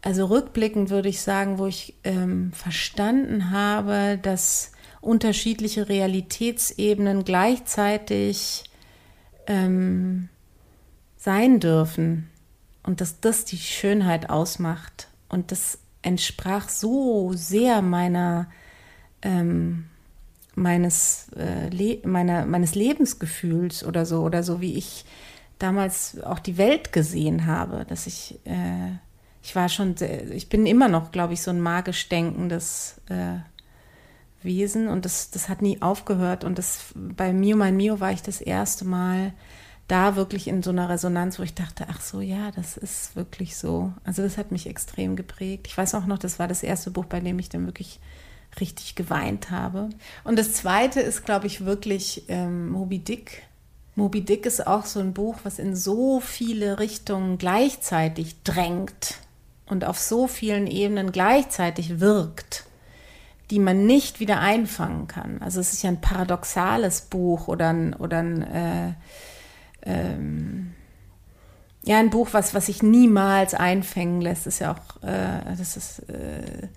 also 0.03 0.27
rückblickend 0.27 0.89
würde 0.89 1.09
ich 1.09 1.21
sagen, 1.21 1.59
wo 1.59 1.67
ich 1.67 1.95
ähm, 2.05 2.53
verstanden 2.53 3.51
habe, 3.51 4.21
dass 4.23 4.71
unterschiedliche 5.01 5.89
Realitätsebenen 5.89 7.25
gleichzeitig 7.25 8.71
ähm, 9.49 10.29
sein 11.17 11.59
dürfen 11.59 12.31
und 12.85 13.01
dass 13.01 13.19
das 13.21 13.45
die 13.45 13.59
Schönheit 13.59 14.31
ausmacht. 14.31 15.09
Und 15.29 15.51
das 15.51 15.79
entsprach 16.03 16.69
so 16.69 17.33
sehr 17.35 17.83
meiner 17.83 18.47
ähm, 19.23 19.87
meines, 20.55 21.29
äh, 21.37 22.07
meiner, 22.07 22.47
meines 22.47 22.75
Lebensgefühls 22.75 23.85
oder 23.85 24.07
so, 24.07 24.23
oder 24.23 24.43
so 24.43 24.61
wie 24.61 24.75
ich 24.75 25.05
damals 25.59 26.21
auch 26.23 26.39
die 26.39 26.59
Welt 26.59 26.93
gesehen 26.93 27.47
habe, 27.47 27.85
dass 27.89 28.07
ich, 28.07 28.39
äh, 28.45 28.93
ich 29.43 29.55
war 29.55 29.69
schon, 29.69 29.97
sehr, 29.97 30.31
ich 30.31 30.49
bin 30.49 30.67
immer 30.67 30.89
noch, 30.89 31.13
glaube 31.13 31.35
ich, 31.35 31.43
so 31.43 31.51
ein 31.51 31.61
magisch 31.61 32.09
denkendes 32.09 33.01
äh, 33.09 33.39
Wesen 34.43 34.89
und 34.89 35.05
das, 35.05 35.31
das 35.31 35.49
hat 35.49 35.61
nie 35.61 35.83
aufgehört 35.83 36.45
und 36.45 36.59
das 36.59 36.93
bei 36.95 37.33
Mio 37.33 37.57
mein 37.57 37.77
Mio 37.77 38.01
war 38.01 38.11
ich 38.11 38.23
das 38.23 38.41
erste 38.41 38.87
Mal 38.87 39.35
da 39.87 40.17
wirklich 40.17 40.47
in 40.47 40.63
so 40.63 40.71
einer 40.71 40.89
Resonanz, 40.89 41.39
wo 41.39 41.43
ich 41.43 41.55
dachte, 41.55 41.87
ach 41.91 42.01
so, 42.01 42.21
ja, 42.21 42.53
das 42.53 42.77
ist 42.77 43.17
wirklich 43.17 43.57
so. 43.57 43.93
Also 44.05 44.23
das 44.23 44.39
hat 44.39 44.53
mich 44.53 44.69
extrem 44.69 45.17
geprägt. 45.17 45.67
Ich 45.67 45.77
weiß 45.77 45.97
auch 45.97 46.07
noch, 46.07 46.19
das 46.19 46.39
war 46.39 46.47
das 46.47 46.63
erste 46.63 46.93
Buch, 46.93 47.07
bei 47.07 47.19
dem 47.19 47.39
ich 47.41 47.49
dann 47.49 47.67
wirklich 47.67 47.99
richtig 48.59 48.95
geweint 48.95 49.51
habe. 49.51 49.91
Und 50.25 50.39
das 50.39 50.55
zweite 50.55 51.01
ist, 51.01 51.25
glaube 51.25 51.47
ich, 51.47 51.65
wirklich 51.65 52.25
ähm, 52.29 52.71
Moby 52.71 52.99
Dick. 52.99 53.43
Moby 53.95 54.23
Dick 54.23 54.47
ist 54.47 54.67
auch 54.67 54.87
so 54.87 55.01
ein 55.01 55.13
Buch, 55.13 55.37
was 55.45 55.59
in 55.59 55.77
so 55.77 56.21
viele 56.21 56.79
Richtungen 56.79 57.39
gleichzeitig 57.39 58.43
drängt 58.43 59.19
und 59.67 59.85
auf 59.85 59.99
so 59.99 60.27
vielen 60.27 60.67
Ebenen 60.67 61.13
gleichzeitig 61.13 62.01
wirkt, 62.01 62.65
die 63.51 63.59
man 63.59 63.87
nicht 63.87 64.21
wieder 64.21 64.41
einfangen 64.41 65.07
kann. 65.07 65.41
Also 65.43 65.61
es 65.61 65.73
ist 65.73 65.83
ja 65.83 65.91
ein 65.91 66.01
paradoxales 66.01 67.03
Buch 67.03 67.47
oder 67.47 67.69
ein, 67.73 67.95
oder 67.95 68.19
ein 68.19 68.43
äh, 68.43 68.93
ähm, 69.83 70.75
ja, 71.83 71.99
ein 71.99 72.11
Buch, 72.11 72.29
was, 72.33 72.55
was 72.55 72.67
sich 72.67 72.83
niemals 72.83 73.55
einfängen 73.55 74.21
lässt, 74.21 74.47
ist 74.47 74.59
ja 74.59 74.73
auch, 74.73 75.03
äh, 75.03 75.57
das 75.57 75.77
ist, 75.77 76.01
äh, 76.11 76.69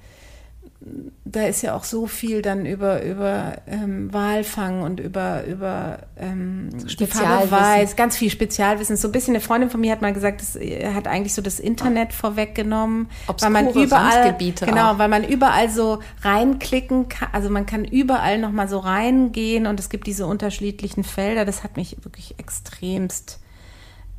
da 1.26 1.46
ist 1.46 1.62
ja 1.62 1.76
auch 1.76 1.84
so 1.84 2.08
viel 2.08 2.42
dann 2.42 2.66
über, 2.66 3.04
über 3.04 3.54
ähm, 3.68 4.14
Walfang 4.14 4.82
und 4.82 5.00
über, 5.00 5.46
über 5.46 6.00
ähm, 6.18 6.70
Spezialwissen. 6.88 7.96
ganz 7.96 8.18
viel 8.18 8.30
Spezialwissen. 8.30 8.98
So 8.98 9.08
ein 9.08 9.12
bisschen 9.12 9.34
eine 9.34 9.42
Freundin 9.42 9.70
von 9.70 9.80
mir 9.80 9.92
hat 9.92 10.02
mal 10.02 10.14
gesagt, 10.14 10.42
das 10.42 10.56
hat 10.94 11.08
eigentlich 11.08 11.34
so 11.34 11.42
das 11.42 11.60
Internet 11.60 12.14
vorweggenommen. 12.14 13.10
Obskure 13.28 13.54
weil 13.54 13.64
man 13.64 13.74
überall, 13.74 14.36
genau, 14.60 14.92
auch. 14.92 14.98
weil 15.00 15.10
man 15.10 15.24
überall 15.24 15.70
so 15.70 16.00
reinklicken 16.22 17.08
kann, 17.08 17.30
also 17.32 17.50
man 17.50 17.66
kann 17.66 17.86
überall 17.86 18.38
nochmal 18.38 18.68
so 18.68 18.80
reingehen 18.80 19.68
und 19.68 19.80
es 19.80 19.90
gibt 19.90 20.06
diese 20.08 20.28
unterschiedlichen 20.28 21.04
Felder. 21.04 21.46
Das 21.46 21.64
hat 21.64 21.78
mich 21.78 21.98
wirklich 22.04 22.36
extremst 22.40 23.40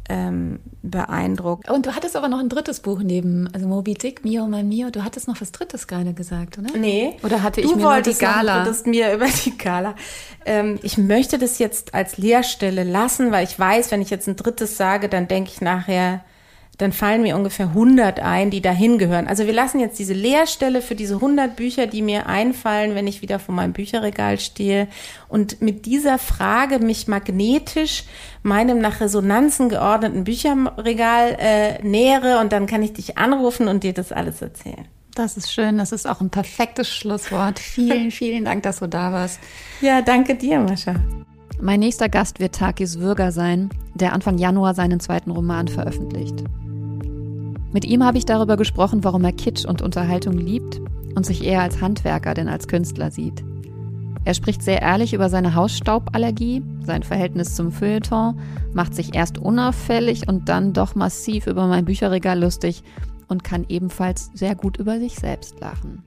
ähm, 0.08 0.60
beeindruckt. 0.82 1.70
Und 1.70 1.86
du 1.86 1.94
hattest 1.94 2.16
aber 2.16 2.28
noch 2.28 2.38
ein 2.38 2.48
drittes 2.48 2.80
Buch 2.80 3.00
neben, 3.02 3.48
also 3.52 3.66
Moby 3.66 3.94
Dick, 3.94 4.24
Mio 4.24 4.46
mein 4.46 4.68
Mio. 4.68 4.90
Du 4.90 5.02
hattest 5.04 5.28
noch 5.28 5.40
was 5.40 5.52
Drittes 5.52 5.86
gerade 5.86 6.12
gesagt, 6.12 6.58
oder? 6.58 6.76
Nee. 6.76 7.16
Oder 7.22 7.42
hatte 7.42 7.60
ich 7.60 7.68
du 7.68 7.76
mir 7.76 7.82
nur 7.82 8.00
die 8.00 8.14
Gala? 8.14 8.60
Du 8.60 8.66
wolltest 8.66 8.86
mir 8.86 9.14
über 9.14 9.26
die 9.26 9.56
Gala. 9.56 9.94
Ähm, 10.44 10.78
ich 10.82 10.98
möchte 10.98 11.38
das 11.38 11.58
jetzt 11.58 11.94
als 11.94 12.18
Leerstelle 12.18 12.84
lassen, 12.84 13.32
weil 13.32 13.44
ich 13.44 13.58
weiß, 13.58 13.90
wenn 13.90 14.02
ich 14.02 14.10
jetzt 14.10 14.28
ein 14.28 14.36
drittes 14.36 14.76
sage, 14.76 15.08
dann 15.08 15.28
denke 15.28 15.50
ich 15.52 15.60
nachher, 15.60 16.22
dann 16.78 16.92
fallen 16.92 17.22
mir 17.22 17.36
ungefähr 17.36 17.68
100 17.68 18.20
ein, 18.20 18.50
die 18.50 18.60
dahin 18.60 18.98
gehören. 18.98 19.26
Also 19.28 19.46
wir 19.46 19.52
lassen 19.52 19.80
jetzt 19.80 19.98
diese 19.98 20.14
Leerstelle 20.14 20.82
für 20.82 20.94
diese 20.94 21.14
100 21.14 21.54
Bücher, 21.56 21.86
die 21.86 22.02
mir 22.02 22.26
einfallen, 22.26 22.94
wenn 22.94 23.06
ich 23.06 23.22
wieder 23.22 23.38
vor 23.38 23.54
meinem 23.54 23.72
Bücherregal 23.72 24.40
stehe 24.40 24.88
und 25.28 25.62
mit 25.62 25.86
dieser 25.86 26.18
Frage 26.18 26.80
mich 26.80 27.06
magnetisch 27.06 28.04
meinem 28.42 28.80
nach 28.80 29.00
Resonanzen 29.00 29.68
geordneten 29.68 30.24
Bücherregal 30.24 31.36
äh, 31.38 31.82
nähere 31.82 32.40
und 32.40 32.52
dann 32.52 32.66
kann 32.66 32.82
ich 32.82 32.92
dich 32.92 33.18
anrufen 33.18 33.68
und 33.68 33.84
dir 33.84 33.92
das 33.92 34.10
alles 34.12 34.42
erzählen. 34.42 34.86
Das 35.14 35.36
ist 35.36 35.52
schön, 35.52 35.78
das 35.78 35.92
ist 35.92 36.08
auch 36.08 36.20
ein 36.20 36.30
perfektes 36.30 36.88
Schlusswort. 36.88 37.60
Vielen, 37.60 38.10
vielen 38.10 38.44
Dank, 38.44 38.64
dass 38.64 38.80
du 38.80 38.88
da 38.88 39.12
warst. 39.12 39.38
Ja, 39.80 40.02
danke 40.02 40.34
dir, 40.34 40.58
Mascha. 40.58 40.96
Mein 41.60 41.80
nächster 41.80 42.08
Gast 42.08 42.40
wird 42.40 42.56
Takis 42.56 42.98
Würger 42.98 43.30
sein, 43.30 43.70
der 43.94 44.12
Anfang 44.12 44.38
Januar 44.38 44.74
seinen 44.74 44.98
zweiten 44.98 45.30
Roman 45.30 45.68
veröffentlicht. 45.68 46.42
Mit 47.74 47.84
ihm 47.84 48.04
habe 48.04 48.18
ich 48.18 48.24
darüber 48.24 48.56
gesprochen, 48.56 49.02
warum 49.02 49.24
er 49.24 49.32
Kitsch 49.32 49.64
und 49.64 49.82
Unterhaltung 49.82 50.38
liebt 50.38 50.80
und 51.16 51.26
sich 51.26 51.44
eher 51.44 51.60
als 51.60 51.80
Handwerker 51.80 52.32
denn 52.32 52.46
als 52.46 52.68
Künstler 52.68 53.10
sieht. 53.10 53.42
Er 54.24 54.34
spricht 54.34 54.62
sehr 54.62 54.80
ehrlich 54.80 55.12
über 55.12 55.28
seine 55.28 55.56
Hausstauballergie, 55.56 56.62
sein 56.86 57.02
Verhältnis 57.02 57.56
zum 57.56 57.72
Feuilleton, 57.72 58.38
macht 58.72 58.94
sich 58.94 59.16
erst 59.16 59.38
unauffällig 59.38 60.28
und 60.28 60.48
dann 60.48 60.72
doch 60.72 60.94
massiv 60.94 61.48
über 61.48 61.66
mein 61.66 61.84
Bücherregal 61.84 62.40
lustig 62.40 62.84
und 63.26 63.42
kann 63.42 63.66
ebenfalls 63.68 64.30
sehr 64.34 64.54
gut 64.54 64.76
über 64.76 65.00
sich 65.00 65.16
selbst 65.16 65.58
lachen. 65.58 66.04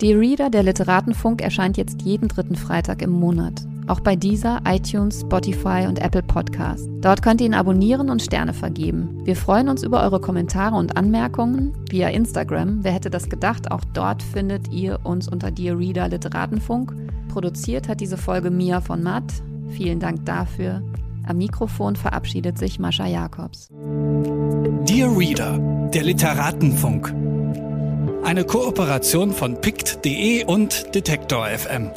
Die 0.00 0.12
Reader 0.12 0.48
der 0.48 0.62
Literatenfunk 0.62 1.42
erscheint 1.42 1.76
jetzt 1.76 2.02
jeden 2.02 2.28
dritten 2.28 2.54
Freitag 2.54 3.02
im 3.02 3.10
Monat. 3.10 3.66
Auch 3.86 4.00
bei 4.00 4.16
dieser, 4.16 4.62
iTunes, 4.66 5.20
Spotify 5.20 5.84
und 5.86 5.98
Apple 5.98 6.22
Podcast. 6.22 6.88
Dort 7.02 7.22
könnt 7.22 7.42
ihr 7.42 7.46
ihn 7.46 7.54
abonnieren 7.54 8.08
und 8.08 8.22
Sterne 8.22 8.54
vergeben. 8.54 9.20
Wir 9.24 9.36
freuen 9.36 9.68
uns 9.68 9.82
über 9.82 10.02
eure 10.02 10.20
Kommentare 10.20 10.76
und 10.76 10.96
Anmerkungen 10.96 11.74
via 11.90 12.08
Instagram. 12.08 12.78
Wer 12.82 12.92
hätte 12.92 13.10
das 13.10 13.28
gedacht? 13.28 13.70
Auch 13.70 13.82
dort 13.92 14.22
findet 14.22 14.72
ihr 14.72 15.00
uns 15.04 15.28
unter 15.28 15.50
Dear 15.50 15.78
Reader 15.78 16.08
Literatenfunk. 16.08 16.94
Produziert 17.28 17.88
hat 17.88 18.00
diese 18.00 18.16
Folge 18.16 18.50
Mia 18.50 18.80
von 18.80 19.02
Matt. 19.02 19.32
Vielen 19.68 20.00
Dank 20.00 20.24
dafür. 20.24 20.82
Am 21.26 21.36
Mikrofon 21.36 21.96
verabschiedet 21.96 22.58
sich 22.58 22.78
Mascha 22.78 23.06
Jakobs. 23.06 23.68
Dear 24.88 25.16
Reader, 25.16 25.58
der 25.92 26.04
Literatenfunk. 26.04 27.14
Eine 28.24 28.44
Kooperation 28.44 29.32
von 29.32 29.60
pict.de 29.60 30.44
und 30.44 30.94
Detektor 30.94 31.46
FM. 31.46 31.90